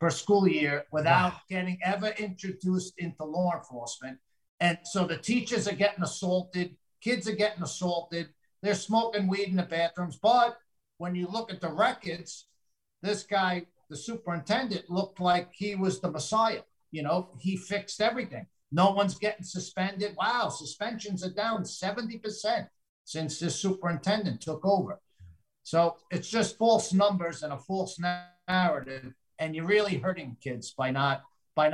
per 0.00 0.10
school 0.10 0.48
year 0.48 0.84
without 0.90 1.34
wow. 1.34 1.40
getting 1.48 1.78
ever 1.84 2.08
introduced 2.18 2.94
into 2.98 3.24
law 3.24 3.52
enforcement. 3.56 4.18
And 4.58 4.78
so 4.82 5.06
the 5.06 5.16
teachers 5.16 5.68
are 5.68 5.74
getting 5.74 6.02
assaulted, 6.02 6.76
kids 7.00 7.28
are 7.28 7.36
getting 7.36 7.62
assaulted, 7.62 8.30
they're 8.60 8.74
smoking 8.74 9.28
weed 9.28 9.48
in 9.48 9.56
the 9.56 9.62
bathrooms. 9.62 10.18
But 10.20 10.58
when 10.98 11.14
you 11.14 11.28
look 11.28 11.52
at 11.52 11.60
the 11.60 11.72
records, 11.72 12.46
this 13.02 13.22
guy, 13.22 13.66
the 13.88 13.96
superintendent, 13.96 14.90
looked 14.90 15.20
like 15.20 15.50
he 15.52 15.76
was 15.76 16.00
the 16.00 16.10
Messiah. 16.10 16.62
You 16.90 17.04
know, 17.04 17.30
he 17.38 17.56
fixed 17.56 18.00
everything. 18.00 18.46
No 18.74 18.90
one's 18.90 19.14
getting 19.14 19.44
suspended. 19.44 20.16
Wow, 20.18 20.48
suspensions 20.48 21.24
are 21.24 21.30
down 21.30 21.62
70% 21.62 22.66
since 23.04 23.38
this 23.38 23.54
superintendent 23.54 24.40
took 24.40 24.66
over. 24.66 24.98
So 25.62 25.96
it's 26.10 26.28
just 26.28 26.58
false 26.58 26.92
numbers 26.92 27.44
and 27.44 27.52
a 27.52 27.56
false 27.56 28.00
narrative. 28.48 29.12
And 29.38 29.54
you're 29.54 29.64
really 29.64 29.98
hurting 29.98 30.36
kids 30.42 30.72
by 30.72 30.90
not 30.90 31.22
by 31.54 31.68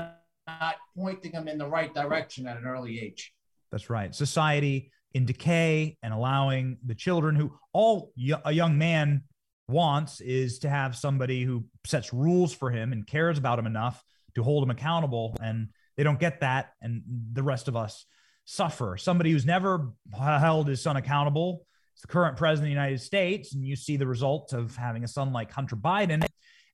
not 0.46 0.76
pointing 0.94 1.32
them 1.32 1.48
in 1.48 1.56
the 1.56 1.66
right 1.66 1.92
direction 1.94 2.46
at 2.46 2.58
an 2.58 2.66
early 2.66 3.00
age. 3.00 3.32
That's 3.72 3.88
right. 3.88 4.14
Society 4.14 4.92
in 5.14 5.24
decay 5.24 5.96
and 6.02 6.12
allowing 6.12 6.76
the 6.84 6.94
children 6.94 7.34
who 7.34 7.58
all 7.72 8.12
a 8.44 8.52
young 8.52 8.76
man 8.76 9.22
wants 9.68 10.20
is 10.20 10.58
to 10.58 10.68
have 10.68 10.94
somebody 10.94 11.44
who 11.44 11.64
sets 11.86 12.12
rules 12.12 12.52
for 12.52 12.70
him 12.70 12.92
and 12.92 13.06
cares 13.06 13.38
about 13.38 13.58
him 13.58 13.66
enough 13.66 14.04
to 14.34 14.42
hold 14.42 14.62
him 14.62 14.70
accountable 14.70 15.34
and 15.40 15.68
they 16.00 16.04
don't 16.04 16.18
get 16.18 16.40
that, 16.40 16.72
and 16.80 17.02
the 17.34 17.42
rest 17.42 17.68
of 17.68 17.76
us 17.76 18.06
suffer. 18.46 18.96
Somebody 18.96 19.32
who's 19.32 19.44
never 19.44 19.90
held 20.16 20.66
his 20.66 20.82
son 20.82 20.96
accountable 20.96 21.66
is 21.94 22.00
the 22.00 22.08
current 22.08 22.38
president 22.38 22.68
of 22.68 22.74
the 22.74 22.82
United 22.82 23.02
States, 23.02 23.54
and 23.54 23.62
you 23.66 23.76
see 23.76 23.98
the 23.98 24.06
result 24.06 24.54
of 24.54 24.74
having 24.76 25.04
a 25.04 25.08
son 25.08 25.30
like 25.30 25.52
Hunter 25.52 25.76
Biden. 25.76 26.24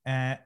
Uh, 0.07 0.37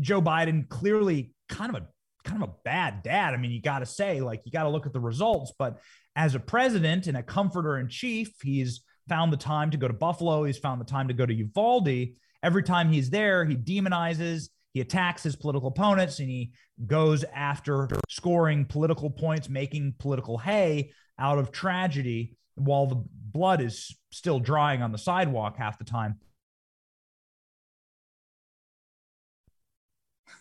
Joe 0.00 0.22
Biden 0.22 0.68
clearly 0.68 1.32
kind 1.48 1.74
of 1.74 1.82
a 1.82 1.88
kind 2.22 2.40
of 2.40 2.50
a 2.50 2.52
bad 2.64 3.02
dad. 3.02 3.34
I 3.34 3.36
mean, 3.36 3.50
you 3.50 3.60
got 3.60 3.80
to 3.80 3.86
say, 3.86 4.20
like, 4.20 4.42
you 4.44 4.52
got 4.52 4.62
to 4.62 4.68
look 4.68 4.86
at 4.86 4.92
the 4.92 5.00
results. 5.00 5.52
But 5.58 5.80
as 6.14 6.36
a 6.36 6.38
president 6.38 7.08
and 7.08 7.16
a 7.16 7.22
comforter 7.24 7.78
in 7.78 7.88
chief, 7.88 8.30
he's 8.40 8.84
found 9.08 9.32
the 9.32 9.36
time 9.36 9.72
to 9.72 9.76
go 9.76 9.88
to 9.88 9.94
Buffalo. 9.94 10.44
He's 10.44 10.58
found 10.58 10.80
the 10.80 10.84
time 10.84 11.08
to 11.08 11.14
go 11.14 11.26
to 11.26 11.34
Uvalde. 11.34 12.10
Every 12.44 12.62
time 12.62 12.92
he's 12.92 13.10
there, 13.10 13.44
he 13.44 13.56
demonizes 13.56 14.50
he 14.74 14.80
attacks 14.80 15.22
his 15.22 15.36
political 15.36 15.68
opponents 15.68 16.18
and 16.18 16.28
he 16.28 16.52
goes 16.86 17.24
after 17.34 17.88
scoring 18.08 18.64
political 18.64 19.10
points, 19.10 19.48
making 19.48 19.94
political 19.98 20.38
hay 20.38 20.92
out 21.18 21.38
of 21.38 21.50
tragedy 21.50 22.36
while 22.54 22.86
the 22.86 23.02
blood 23.32 23.60
is 23.60 23.96
still 24.10 24.38
drying 24.38 24.82
on 24.82 24.92
the 24.92 24.98
sidewalk 24.98 25.56
half 25.56 25.78
the 25.78 25.84
time. 25.84 26.18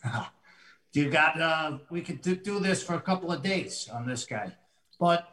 You 0.93 1.11
got, 1.11 1.39
uh, 1.39 1.77
we 1.91 2.01
could 2.01 2.23
do 2.23 2.59
this 2.59 2.81
for 2.81 2.95
a 2.95 3.01
couple 3.01 3.31
of 3.31 3.43
days 3.43 3.87
on 3.93 4.07
this 4.07 4.25
guy. 4.25 4.51
But 4.99 5.27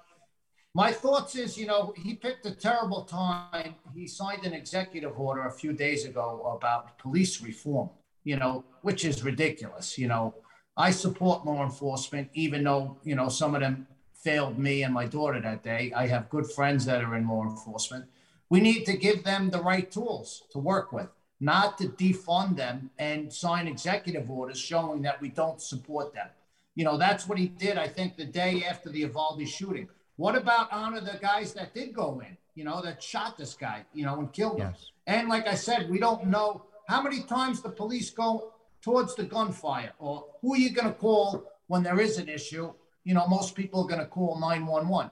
my 0.74 0.92
thoughts 0.92 1.36
is, 1.36 1.56
you 1.56 1.66
know, 1.66 1.94
he 1.96 2.12
picked 2.12 2.44
a 2.44 2.50
terrible 2.50 3.04
time. 3.04 3.74
He 3.94 4.06
signed 4.06 4.44
an 4.44 4.52
executive 4.52 5.18
order 5.18 5.46
a 5.46 5.50
few 5.50 5.72
days 5.72 6.04
ago 6.04 6.58
about 6.60 6.98
police 6.98 7.40
reform 7.40 7.88
you 8.24 8.36
know, 8.36 8.64
which 8.82 9.04
is 9.04 9.22
ridiculous. 9.22 9.98
You 9.98 10.08
know, 10.08 10.34
I 10.76 10.90
support 10.90 11.44
law 11.44 11.62
enforcement, 11.62 12.30
even 12.34 12.64
though, 12.64 12.98
you 13.04 13.14
know, 13.14 13.28
some 13.28 13.54
of 13.54 13.60
them 13.60 13.86
failed 14.14 14.58
me 14.58 14.82
and 14.82 14.92
my 14.92 15.06
daughter 15.06 15.40
that 15.40 15.62
day. 15.62 15.92
I 15.94 16.06
have 16.08 16.30
good 16.30 16.50
friends 16.50 16.84
that 16.86 17.04
are 17.04 17.16
in 17.16 17.28
law 17.28 17.42
enforcement. 17.42 18.06
We 18.48 18.60
need 18.60 18.84
to 18.86 18.96
give 18.96 19.24
them 19.24 19.50
the 19.50 19.62
right 19.62 19.90
tools 19.90 20.42
to 20.52 20.58
work 20.58 20.92
with, 20.92 21.08
not 21.40 21.78
to 21.78 21.88
defund 21.88 22.56
them 22.56 22.90
and 22.98 23.32
sign 23.32 23.68
executive 23.68 24.30
orders 24.30 24.58
showing 24.58 25.02
that 25.02 25.20
we 25.20 25.28
don't 25.28 25.60
support 25.60 26.14
them. 26.14 26.28
You 26.74 26.84
know, 26.84 26.96
that's 26.96 27.28
what 27.28 27.38
he 27.38 27.48
did, 27.48 27.78
I 27.78 27.86
think, 27.86 28.16
the 28.16 28.24
day 28.24 28.64
after 28.68 28.88
the 28.88 29.00
Uvalde 29.00 29.48
shooting. 29.48 29.88
What 30.16 30.36
about 30.36 30.72
honor 30.72 31.00
the 31.00 31.18
guys 31.20 31.52
that 31.54 31.74
did 31.74 31.94
go 31.94 32.20
in? 32.20 32.36
you 32.54 32.64
know, 32.64 32.80
that 32.82 33.02
shot 33.02 33.36
this 33.36 33.54
guy, 33.54 33.84
you 33.92 34.04
know, 34.04 34.18
and 34.18 34.32
killed 34.32 34.60
him. 34.60 34.74
And 35.06 35.28
like 35.28 35.46
I 35.46 35.54
said, 35.54 35.90
we 35.90 35.98
don't 35.98 36.26
know 36.26 36.64
how 36.86 37.02
many 37.02 37.22
times 37.22 37.62
the 37.62 37.70
police 37.70 38.10
go 38.10 38.52
towards 38.82 39.14
the 39.14 39.24
gunfire 39.24 39.92
or 39.98 40.26
who 40.40 40.54
are 40.54 40.58
you 40.58 40.70
going 40.70 40.88
to 40.88 40.94
call 40.94 41.50
when 41.66 41.82
there 41.82 42.00
is 42.00 42.18
an 42.18 42.28
issue? 42.28 42.72
You 43.04 43.14
know, 43.14 43.26
most 43.26 43.54
people 43.54 43.82
are 43.82 43.88
going 43.88 44.00
to 44.00 44.06
call 44.06 44.38
911 44.38 45.10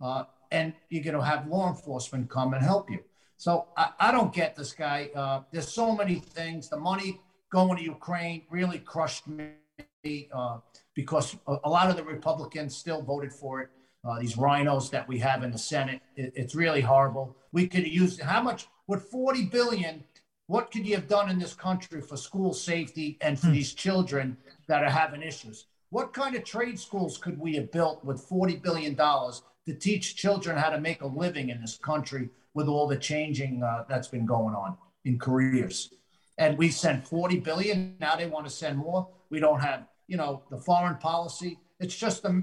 uh, 0.00 0.24
and 0.50 0.72
you're 0.90 1.04
going 1.04 1.16
to 1.16 1.24
have 1.24 1.46
law 1.46 1.68
enforcement 1.68 2.28
come 2.28 2.54
and 2.54 2.62
help 2.62 2.90
you. 2.90 3.00
So 3.36 3.66
I, 3.76 3.90
I 3.98 4.12
don't 4.12 4.32
get 4.32 4.54
this 4.54 4.72
guy. 4.72 5.10
Uh, 5.14 5.42
there's 5.50 5.68
so 5.68 5.94
many 5.94 6.16
things. 6.16 6.68
The 6.68 6.76
money 6.76 7.20
going 7.50 7.76
to 7.76 7.82
Ukraine 7.82 8.42
really 8.50 8.78
crushed 8.78 9.26
me 9.26 10.28
uh, 10.32 10.58
because 10.94 11.36
a, 11.46 11.56
a, 11.64 11.70
lot 11.70 11.90
of 11.90 11.96
the 11.96 12.04
Republicans 12.04 12.76
still 12.76 13.02
voted 13.02 13.32
for 13.32 13.60
it. 13.60 13.70
Uh, 14.04 14.18
these 14.18 14.36
rhinos 14.36 14.90
that 14.90 15.06
we 15.06 15.18
have 15.18 15.44
in 15.44 15.52
the 15.52 15.58
Senate, 15.58 16.00
it, 16.16 16.32
it's 16.34 16.54
really 16.54 16.80
horrible. 16.80 17.36
We 17.52 17.68
could 17.68 17.86
use 17.86 18.20
how 18.20 18.42
much 18.42 18.66
with 18.86 19.02
40 19.04 19.46
billion. 19.46 20.04
What 20.52 20.70
could 20.70 20.86
you 20.86 20.94
have 20.96 21.08
done 21.08 21.30
in 21.30 21.38
this 21.38 21.54
country 21.54 22.02
for 22.02 22.18
school 22.18 22.52
safety 22.52 23.16
and 23.22 23.40
for 23.40 23.46
hmm. 23.46 23.54
these 23.54 23.72
children 23.72 24.36
that 24.66 24.84
are 24.84 24.90
having 24.90 25.22
issues? 25.22 25.64
What 25.88 26.12
kind 26.12 26.36
of 26.36 26.44
trade 26.44 26.78
schools 26.78 27.16
could 27.16 27.38
we 27.40 27.54
have 27.54 27.72
built 27.72 28.04
with 28.04 28.28
$40 28.28 28.60
billion 28.60 28.94
to 28.94 29.74
teach 29.80 30.14
children 30.14 30.58
how 30.58 30.68
to 30.68 30.78
make 30.78 31.00
a 31.00 31.06
living 31.06 31.48
in 31.48 31.62
this 31.62 31.78
country 31.78 32.28
with 32.52 32.68
all 32.68 32.86
the 32.86 32.98
changing 32.98 33.62
uh, 33.62 33.86
that's 33.88 34.08
been 34.08 34.26
going 34.26 34.54
on 34.54 34.76
in 35.06 35.18
careers? 35.18 35.94
And 36.36 36.58
we 36.58 36.68
sent 36.68 37.08
40 37.08 37.40
billion. 37.40 37.96
Now 37.98 38.16
they 38.16 38.26
want 38.26 38.44
to 38.44 38.52
send 38.52 38.76
more. 38.76 39.08
We 39.30 39.40
don't 39.40 39.60
have, 39.60 39.86
you 40.06 40.18
know, 40.18 40.42
the 40.50 40.58
foreign 40.58 40.96
policy. 40.96 41.60
It's 41.80 41.96
just 41.96 42.26
a, 42.26 42.42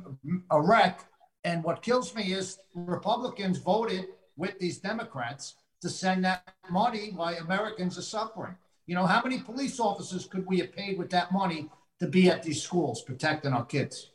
a 0.49 0.59
wreck. 0.59 1.05
And 1.43 1.63
what 1.63 1.83
kills 1.83 2.15
me 2.15 2.33
is 2.33 2.57
Republicans 2.73 3.59
voted 3.59 4.07
with 4.35 4.57
these 4.57 4.79
Democrats 4.79 5.53
to 5.81 5.89
send 5.89 6.25
that 6.25 6.43
money 6.69 7.11
while 7.15 7.35
Americans 7.37 7.97
are 7.97 8.03
suffering. 8.03 8.55
You 8.85 8.95
know, 8.95 9.05
how 9.05 9.21
many 9.23 9.39
police 9.39 9.79
officers 9.79 10.25
could 10.25 10.45
we 10.47 10.59
have 10.59 10.73
paid 10.73 10.97
with 10.97 11.09
that 11.11 11.31
money 11.31 11.69
to 11.99 12.07
be 12.07 12.29
at 12.29 12.43
these 12.43 12.61
schools 12.61 13.01
protecting 13.01 13.53
our 13.53 13.65
kids? 13.65 14.11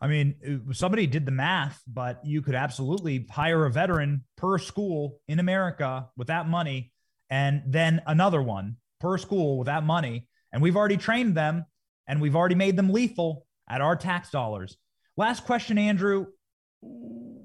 I 0.00 0.06
mean, 0.06 0.36
uh, 0.46 0.72
somebody 0.72 1.06
did 1.06 1.26
the 1.26 1.32
math, 1.32 1.82
but 1.86 2.24
you 2.24 2.40
could 2.42 2.54
absolutely 2.54 3.26
hire 3.30 3.66
a 3.66 3.70
veteran 3.70 4.24
per 4.36 4.58
school 4.58 5.18
in 5.26 5.40
America 5.40 6.08
with 6.16 6.28
that 6.28 6.48
money, 6.48 6.92
and 7.30 7.62
then 7.66 8.00
another 8.06 8.40
one 8.40 8.76
per 9.00 9.18
school 9.18 9.58
with 9.58 9.66
that 9.66 9.84
money. 9.84 10.28
And 10.52 10.62
we've 10.62 10.76
already 10.76 10.96
trained 10.96 11.36
them 11.36 11.66
and 12.06 12.20
we've 12.20 12.36
already 12.36 12.54
made 12.54 12.76
them 12.76 12.90
lethal 12.90 13.46
at 13.68 13.80
our 13.80 13.96
tax 13.96 14.30
dollars. 14.30 14.76
Last 15.16 15.44
question, 15.44 15.78
Andrew. 15.78 16.26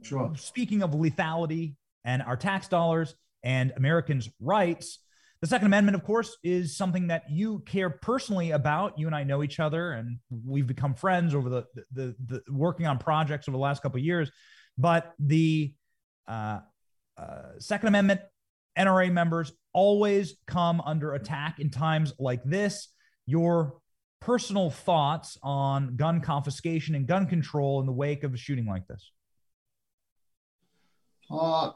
Sure. 0.02 0.34
Speaking 0.36 0.84
of 0.84 0.91
lethality 0.91 1.76
and 2.03 2.21
our 2.21 2.37
tax 2.37 2.67
dollars 2.67 3.15
and 3.43 3.73
Americans' 3.75 4.29
rights, 4.39 4.99
the 5.41 5.47
Second 5.47 5.67
Amendment, 5.67 5.95
of 5.95 6.05
course, 6.05 6.37
is 6.41 6.77
something 6.77 7.07
that 7.07 7.23
you 7.29 7.59
care 7.65 7.89
personally 7.89 8.51
about. 8.51 8.97
You 8.97 9.07
and 9.07 9.15
I 9.15 9.25
know 9.25 9.43
each 9.43 9.59
other, 9.59 9.91
and 9.91 10.19
we've 10.29 10.65
become 10.65 10.93
friends 10.93 11.35
over 11.35 11.49
the 11.49 11.63
the, 11.73 12.15
the, 12.27 12.41
the 12.45 12.53
working 12.53 12.85
on 12.87 12.97
projects 12.97 13.49
over 13.49 13.57
the 13.57 13.61
last 13.61 13.83
couple 13.83 13.99
of 13.99 14.05
years. 14.05 14.31
But 14.77 15.13
the 15.19 15.73
uh, 16.29 16.59
uh, 17.17 17.59
Second 17.59 17.89
Amendment 17.89 18.21
NRA 18.77 19.11
members 19.11 19.51
always 19.73 20.35
come 20.47 20.81
under 20.81 21.13
attack 21.13 21.59
in 21.59 21.69
times 21.69 22.13
like 22.17 22.43
this. 22.45 22.87
Your 23.25 23.79
personal 24.21 24.69
thoughts 24.69 25.37
on 25.43 25.97
gun 25.97 26.21
confiscation 26.21 26.95
and 26.95 27.05
gun 27.05 27.27
control 27.27 27.81
in 27.81 27.85
the 27.85 27.91
wake 27.91 28.23
of 28.23 28.33
a 28.33 28.37
shooting 28.37 28.65
like 28.65 28.87
this? 28.87 29.11
Uh, 31.29 31.71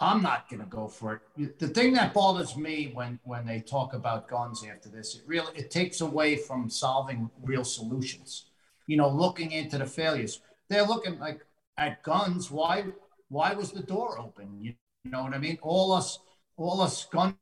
I'm 0.00 0.22
not 0.22 0.48
going 0.48 0.60
to 0.60 0.66
go 0.66 0.86
for 0.86 1.20
it. 1.36 1.58
The 1.58 1.68
thing 1.68 1.92
that 1.94 2.14
bothers 2.14 2.56
me 2.56 2.90
when 2.94 3.18
when 3.24 3.44
they 3.44 3.60
talk 3.60 3.94
about 3.94 4.28
guns 4.28 4.64
after 4.64 4.88
this, 4.88 5.16
it 5.16 5.22
really 5.26 5.52
it 5.56 5.70
takes 5.70 6.00
away 6.00 6.36
from 6.36 6.70
solving 6.70 7.30
real 7.42 7.64
solutions. 7.64 8.46
You 8.86 8.96
know, 8.96 9.08
looking 9.08 9.52
into 9.52 9.76
the 9.78 9.86
failures. 9.86 10.40
They're 10.68 10.86
looking 10.86 11.18
like 11.18 11.44
at 11.76 12.02
guns. 12.04 12.50
Why 12.50 12.84
why 13.28 13.54
was 13.54 13.72
the 13.72 13.82
door 13.82 14.18
open? 14.20 14.58
You, 14.60 14.74
know 15.04 15.22
what 15.22 15.34
I 15.34 15.38
mean? 15.38 15.58
All 15.62 15.92
us 15.92 16.20
all 16.56 16.80
us 16.80 17.06
gun 17.06 17.36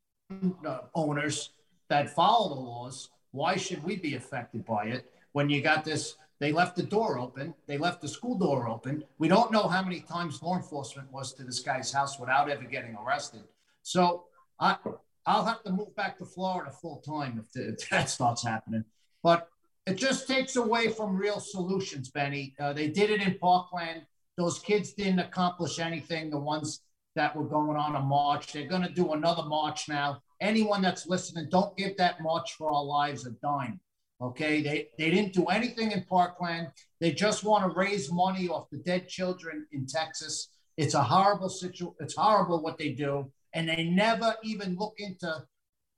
uh, 0.66 0.78
owners 0.94 1.50
that 1.88 2.14
follow 2.14 2.54
the 2.54 2.60
laws. 2.60 3.10
Why 3.32 3.56
should 3.56 3.84
we 3.84 3.96
be 3.96 4.14
affected 4.14 4.64
by 4.64 4.86
it 4.86 5.10
when 5.32 5.50
you 5.50 5.60
got 5.60 5.84
this 5.84 6.16
they 6.38 6.52
left 6.52 6.76
the 6.76 6.82
door 6.82 7.18
open. 7.18 7.54
They 7.66 7.78
left 7.78 8.02
the 8.02 8.08
school 8.08 8.36
door 8.38 8.68
open. 8.68 9.04
We 9.18 9.28
don't 9.28 9.52
know 9.52 9.68
how 9.68 9.82
many 9.82 10.00
times 10.00 10.42
law 10.42 10.56
enforcement 10.56 11.10
was 11.12 11.32
to 11.34 11.44
this 11.44 11.60
guy's 11.60 11.92
house 11.92 12.18
without 12.18 12.50
ever 12.50 12.64
getting 12.64 12.96
arrested. 12.96 13.44
So 13.82 14.24
I, 14.60 14.76
I'll 15.24 15.44
have 15.44 15.62
to 15.64 15.72
move 15.72 15.94
back 15.96 16.18
to 16.18 16.26
Florida 16.26 16.70
full 16.70 16.98
time 16.98 17.42
if, 17.42 17.52
the, 17.52 17.68
if 17.68 17.88
that 17.90 18.10
starts 18.10 18.44
happening. 18.44 18.84
But 19.22 19.48
it 19.86 19.94
just 19.94 20.26
takes 20.26 20.56
away 20.56 20.88
from 20.88 21.16
real 21.16 21.40
solutions, 21.40 22.10
Benny. 22.10 22.54
Uh, 22.60 22.72
they 22.72 22.88
did 22.88 23.10
it 23.10 23.22
in 23.22 23.38
Parkland. 23.38 24.02
Those 24.36 24.58
kids 24.58 24.92
didn't 24.92 25.20
accomplish 25.20 25.78
anything. 25.78 26.28
The 26.28 26.38
ones 26.38 26.82
that 27.14 27.34
were 27.34 27.46
going 27.46 27.76
on 27.78 27.96
a 27.96 28.00
march, 28.00 28.52
they're 28.52 28.68
going 28.68 28.82
to 28.82 28.92
do 28.92 29.12
another 29.14 29.44
march 29.44 29.88
now. 29.88 30.20
Anyone 30.40 30.82
that's 30.82 31.06
listening, 31.06 31.48
don't 31.50 31.74
give 31.78 31.96
that 31.96 32.20
March 32.20 32.52
for 32.54 32.70
Our 32.70 32.84
Lives 32.84 33.26
a 33.26 33.30
dime. 33.30 33.80
Okay, 34.20 34.62
they, 34.62 34.88
they 34.98 35.10
didn't 35.10 35.34
do 35.34 35.44
anything 35.46 35.92
in 35.92 36.04
Parkland. 36.04 36.68
They 37.00 37.12
just 37.12 37.44
want 37.44 37.64
to 37.64 37.78
raise 37.78 38.10
money 38.10 38.48
off 38.48 38.70
the 38.70 38.78
dead 38.78 39.08
children 39.08 39.66
in 39.72 39.86
Texas. 39.86 40.48
It's 40.78 40.94
a 40.94 41.02
horrible 41.02 41.50
situation. 41.50 41.94
It's 42.00 42.16
horrible 42.16 42.62
what 42.62 42.78
they 42.78 42.90
do, 42.90 43.30
and 43.52 43.68
they 43.68 43.84
never 43.84 44.34
even 44.42 44.76
look 44.76 44.94
into 44.98 45.44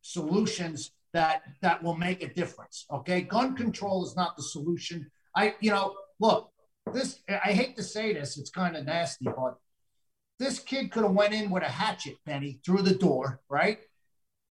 solutions 0.03 0.93
that 1.13 1.43
that 1.63 1.83
will 1.83 1.97
make 1.97 2.23
a 2.23 2.33
difference. 2.33 2.87
Okay, 2.93 3.21
gun 3.23 3.57
control 3.57 4.05
is 4.05 4.17
not 4.17 4.37
the 4.37 4.43
solution. 4.43 5.11
I, 5.37 5.55
you 5.61 5.71
know, 5.71 5.95
look, 6.19 6.51
this. 6.93 7.21
I 7.29 7.53
hate 7.53 7.77
to 7.77 7.83
say 7.83 8.15
this. 8.15 8.37
It's 8.37 8.51
kind 8.51 8.77
of 8.77 8.85
nasty, 8.85 9.27
but 9.27 9.57
this 10.39 10.59
kid 10.59 10.91
could 10.91 11.05
have 11.05 11.13
went 11.13 11.35
in 11.35 11.51
with 11.51 11.63
a 11.63 11.69
hatchet, 11.69 12.17
Benny, 12.25 12.61
through 12.65 12.83
the 12.83 12.95
door, 12.95 13.41
right? 13.49 13.79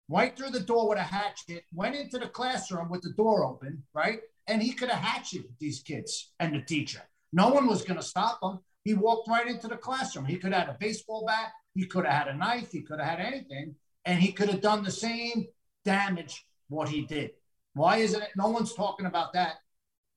Right 0.09 0.35
through 0.37 0.51
the 0.51 0.59
door 0.59 0.89
with 0.89 0.97
a 0.97 1.03
hatchet, 1.03 1.63
went 1.73 1.95
into 1.95 2.17
the 2.17 2.27
classroom 2.27 2.89
with 2.89 3.01
the 3.01 3.13
door 3.13 3.45
open, 3.45 3.83
right? 3.93 4.19
And 4.47 4.61
he 4.61 4.73
could 4.73 4.89
have 4.89 5.01
hatcheted 5.01 5.53
these 5.59 5.81
kids 5.81 6.33
and 6.39 6.53
the 6.53 6.61
teacher. 6.61 7.01
No 7.33 7.49
one 7.49 7.67
was 7.67 7.83
going 7.83 7.99
to 7.99 8.05
stop 8.05 8.39
him. 8.41 8.59
He 8.83 8.93
walked 8.93 9.27
right 9.27 9.47
into 9.47 9.67
the 9.67 9.77
classroom. 9.77 10.25
He 10.25 10.37
could 10.37 10.53
have 10.53 10.67
had 10.67 10.75
a 10.75 10.77
baseball 10.79 11.25
bat. 11.25 11.51
He 11.73 11.85
could 11.85 12.05
have 12.05 12.25
had 12.25 12.27
a 12.27 12.37
knife. 12.37 12.71
He 12.71 12.81
could 12.81 12.99
have 12.99 13.17
had 13.17 13.19
anything. 13.19 13.75
And 14.05 14.19
he 14.19 14.31
could 14.31 14.49
have 14.49 14.61
done 14.61 14.83
the 14.83 14.91
same 14.91 15.47
damage 15.83 16.45
what 16.69 16.89
he 16.89 17.01
did. 17.01 17.31
Why 17.73 17.97
isn't 17.97 18.21
it? 18.21 18.29
No 18.37 18.49
one's 18.49 18.73
talking 18.73 19.07
about 19.07 19.33
that. 19.33 19.55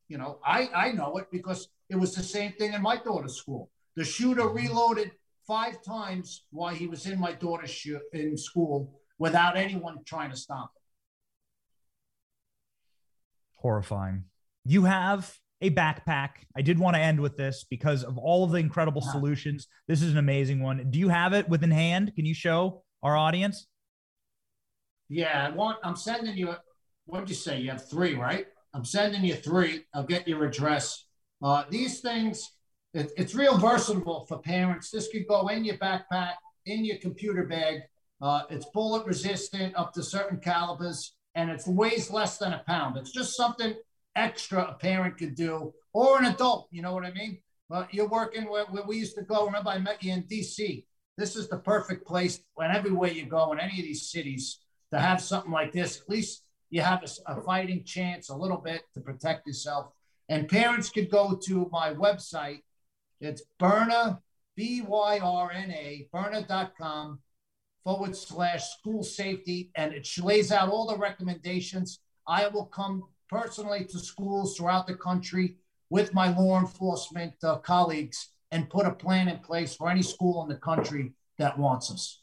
You 0.08 0.18
know, 0.18 0.38
I, 0.44 0.68
I 0.74 0.92
know 0.92 1.16
it 1.16 1.26
because 1.32 1.68
it 1.88 1.96
was 1.96 2.14
the 2.14 2.22
same 2.22 2.52
thing 2.52 2.74
in 2.74 2.82
my 2.82 2.96
daughter's 2.96 3.36
school. 3.36 3.70
The 3.96 4.04
shooter 4.04 4.42
mm-hmm. 4.42 4.56
reloaded 4.56 5.12
five 5.46 5.82
times 5.82 6.44
while 6.50 6.74
he 6.74 6.86
was 6.86 7.06
in 7.06 7.18
my 7.18 7.32
daughter's 7.32 7.70
sh- 7.70 7.92
in 8.12 8.36
school 8.36 9.00
without 9.18 9.56
anyone 9.56 9.98
trying 10.04 10.30
to 10.30 10.36
stop 10.36 10.70
it. 10.76 10.82
Horrifying. 13.56 14.24
You 14.64 14.84
have 14.84 15.38
a 15.60 15.70
backpack. 15.70 16.30
I 16.56 16.62
did 16.62 16.78
want 16.78 16.94
to 16.94 17.00
end 17.00 17.20
with 17.20 17.36
this 17.36 17.64
because 17.68 18.04
of 18.04 18.16
all 18.16 18.44
of 18.44 18.52
the 18.52 18.58
incredible 18.58 19.02
yeah. 19.04 19.12
solutions. 19.12 19.66
This 19.88 20.02
is 20.02 20.12
an 20.12 20.18
amazing 20.18 20.62
one. 20.62 20.90
Do 20.90 20.98
you 20.98 21.08
have 21.08 21.32
it 21.32 21.48
within 21.48 21.70
hand? 21.70 22.12
Can 22.14 22.24
you 22.24 22.34
show 22.34 22.84
our 23.02 23.16
audience? 23.16 23.66
Yeah, 25.08 25.46
I 25.46 25.50
want. 25.50 25.78
I'm 25.82 25.96
sending 25.96 26.36
you. 26.36 26.54
What 27.06 27.20
did 27.20 27.30
you 27.30 27.34
say? 27.34 27.60
You 27.60 27.70
have 27.70 27.88
three, 27.88 28.14
right? 28.14 28.46
I'm 28.74 28.84
sending 28.84 29.24
you 29.24 29.34
three. 29.34 29.84
I'll 29.94 30.04
get 30.04 30.28
your 30.28 30.44
address. 30.44 31.06
Uh, 31.42 31.64
these 31.70 32.00
things, 32.00 32.52
it, 32.92 33.10
it's 33.16 33.34
real 33.34 33.56
versatile 33.56 34.26
for 34.26 34.38
parents. 34.38 34.90
This 34.90 35.08
could 35.08 35.26
go 35.26 35.48
in 35.48 35.64
your 35.64 35.78
backpack, 35.78 36.34
in 36.66 36.84
your 36.84 36.98
computer 36.98 37.44
bag. 37.44 37.80
Uh, 38.20 38.42
it's 38.50 38.66
bullet 38.66 39.06
resistant 39.06 39.76
up 39.76 39.92
to 39.92 40.02
certain 40.02 40.38
calibers, 40.38 41.14
and 41.34 41.50
it 41.50 41.62
weighs 41.66 42.10
less 42.10 42.38
than 42.38 42.52
a 42.52 42.62
pound. 42.66 42.96
It's 42.96 43.12
just 43.12 43.36
something 43.36 43.74
extra 44.16 44.64
a 44.64 44.74
parent 44.74 45.18
could 45.18 45.34
do, 45.34 45.72
or 45.92 46.18
an 46.18 46.26
adult. 46.26 46.68
You 46.70 46.82
know 46.82 46.92
what 46.92 47.04
I 47.04 47.12
mean? 47.12 47.38
But 47.68 47.92
you're 47.94 48.08
working 48.08 48.50
where, 48.50 48.64
where 48.66 48.84
we 48.84 48.96
used 48.96 49.16
to 49.16 49.22
go. 49.22 49.46
Remember, 49.46 49.70
I 49.70 49.78
met 49.78 50.02
you 50.02 50.12
in 50.12 50.22
D.C. 50.22 50.86
This 51.16 51.36
is 51.36 51.48
the 51.48 51.58
perfect 51.58 52.06
place 52.06 52.40
when 52.54 52.70
everywhere 52.70 53.10
you 53.10 53.26
go 53.26 53.52
in 53.52 53.60
any 53.60 53.78
of 53.78 53.84
these 53.84 54.10
cities 54.10 54.58
to 54.92 54.98
have 54.98 55.20
something 55.20 55.52
like 55.52 55.72
this. 55.72 56.00
At 56.00 56.08
least 56.08 56.42
you 56.70 56.80
have 56.80 57.02
a, 57.02 57.32
a 57.32 57.42
fighting 57.42 57.84
chance 57.84 58.30
a 58.30 58.36
little 58.36 58.56
bit 58.56 58.82
to 58.94 59.00
protect 59.00 59.46
yourself. 59.46 59.92
And 60.28 60.48
parents 60.48 60.90
could 60.90 61.10
go 61.10 61.38
to 61.46 61.68
my 61.70 61.94
website. 61.94 62.62
It's 63.20 63.42
Byrna, 63.60 64.20
B 64.56 64.82
Y 64.82 65.18
R 65.22 65.50
N 65.52 65.70
A, 65.70 66.08
Byrna.com 66.12 67.20
forward 67.84 68.16
slash 68.16 68.70
school 68.78 69.02
safety, 69.02 69.70
and 69.74 69.92
it 69.92 70.08
lays 70.18 70.52
out 70.52 70.68
all 70.68 70.86
the 70.86 70.96
recommendations. 70.96 72.00
I 72.26 72.48
will 72.48 72.66
come 72.66 73.04
personally 73.28 73.84
to 73.86 73.98
schools 73.98 74.56
throughout 74.56 74.86
the 74.86 74.96
country 74.96 75.56
with 75.90 76.14
my 76.14 76.36
law 76.36 76.58
enforcement 76.58 77.34
uh, 77.42 77.56
colleagues 77.56 78.28
and 78.50 78.70
put 78.70 78.86
a 78.86 78.92
plan 78.92 79.28
in 79.28 79.38
place 79.38 79.74
for 79.74 79.90
any 79.90 80.02
school 80.02 80.42
in 80.42 80.48
the 80.48 80.56
country 80.56 81.12
that 81.38 81.58
wants 81.58 81.90
us. 81.90 82.20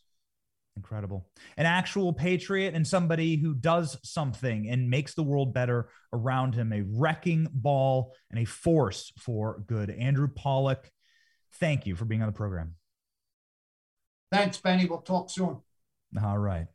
Incredible. 0.76 1.26
An 1.56 1.66
actual 1.66 2.12
patriot 2.12 2.74
and 2.74 2.86
somebody 2.86 3.38
who 3.38 3.54
does 3.54 3.98
something 4.04 4.70
and 4.70 4.90
makes 4.90 5.14
the 5.14 5.24
world 5.24 5.54
better 5.54 5.90
around 6.12 6.54
him, 6.54 6.74
a 6.74 6.82
wrecking 6.82 7.48
ball 7.52 8.14
and 8.30 8.40
a 8.40 8.46
force 8.46 9.14
for 9.18 9.64
good. 9.68 9.90
Andrew 9.90 10.28
Pollack, 10.28 10.92
thank 11.60 11.86
you 11.86 11.96
for 11.96 12.04
being 12.04 12.22
on 12.22 12.28
the 12.28 12.34
program. 12.34 12.76
Thanks, 14.36 14.58
Benny. 14.58 14.86
We'll 14.86 15.00
talk 15.00 15.30
soon. 15.30 15.62
All 16.22 16.38
right. 16.38 16.68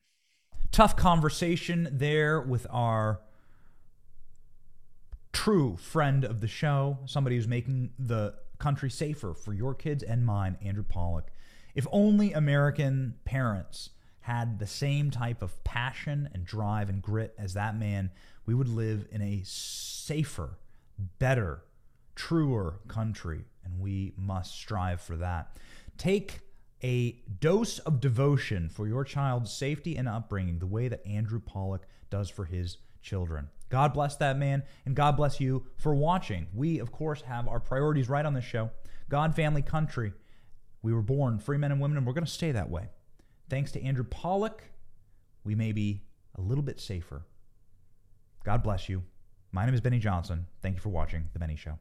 Tough 0.72 0.96
conversation 0.96 1.88
there 1.92 2.40
with 2.40 2.66
our 2.70 3.20
true 5.32 5.76
friend 5.76 6.24
of 6.24 6.40
the 6.40 6.48
show, 6.48 6.98
somebody 7.06 7.36
who's 7.36 7.46
making 7.48 7.90
the 7.98 8.34
country 8.58 8.88
safer 8.90 9.34
for 9.34 9.52
your 9.52 9.74
kids 9.74 10.02
and 10.02 10.24
mine, 10.24 10.56
Andrew 10.62 10.84
Pollack. 10.84 11.32
If 11.74 11.86
only 11.92 12.32
American 12.32 13.16
parents 13.24 13.90
had 14.20 14.58
the 14.58 14.66
same 14.66 15.10
type 15.10 15.42
of 15.42 15.62
passion 15.62 16.28
and 16.32 16.44
drive 16.44 16.88
and 16.88 17.02
grit 17.02 17.34
as 17.38 17.54
that 17.54 17.76
man, 17.76 18.10
we 18.46 18.54
would 18.54 18.68
live 18.68 19.06
in 19.10 19.20
a 19.22 19.42
safer, 19.44 20.58
better, 21.18 21.62
truer 22.14 22.80
country. 22.88 23.44
And 23.64 23.80
we 23.80 24.12
must 24.16 24.54
strive 24.54 25.00
for 25.00 25.16
that. 25.16 25.56
Take 25.98 26.40
a 26.82 27.20
dose 27.40 27.78
of 27.80 28.00
devotion 28.00 28.68
for 28.68 28.86
your 28.86 29.04
child's 29.04 29.52
safety 29.52 29.96
and 29.96 30.08
upbringing 30.08 30.58
the 30.58 30.66
way 30.66 30.88
that 30.88 31.06
Andrew 31.06 31.40
Pollack 31.40 31.82
does 32.10 32.30
for 32.30 32.44
his 32.44 32.78
children. 33.02 33.48
God 33.68 33.92
bless 33.92 34.16
that 34.16 34.36
man, 34.36 34.64
and 34.84 34.96
God 34.96 35.16
bless 35.16 35.40
you 35.40 35.66
for 35.76 35.94
watching. 35.94 36.48
We, 36.54 36.78
of 36.80 36.90
course, 36.90 37.22
have 37.22 37.46
our 37.46 37.60
priorities 37.60 38.08
right 38.08 38.26
on 38.26 38.34
this 38.34 38.44
show 38.44 38.70
God, 39.08 39.34
family, 39.34 39.62
country. 39.62 40.12
We 40.82 40.92
were 40.92 41.02
born 41.02 41.38
free 41.38 41.58
men 41.58 41.72
and 41.72 41.80
women, 41.80 41.98
and 41.98 42.06
we're 42.06 42.12
going 42.12 42.24
to 42.24 42.30
stay 42.30 42.52
that 42.52 42.70
way. 42.70 42.88
Thanks 43.48 43.72
to 43.72 43.82
Andrew 43.82 44.04
Pollack, 44.04 44.72
we 45.44 45.54
may 45.54 45.72
be 45.72 46.02
a 46.36 46.40
little 46.40 46.62
bit 46.62 46.80
safer. 46.80 47.26
God 48.44 48.62
bless 48.62 48.88
you. 48.88 49.02
My 49.52 49.66
name 49.66 49.74
is 49.74 49.80
Benny 49.80 49.98
Johnson. 49.98 50.46
Thank 50.62 50.76
you 50.76 50.80
for 50.80 50.90
watching 50.90 51.28
The 51.32 51.38
Benny 51.38 51.56
Show. 51.56 51.78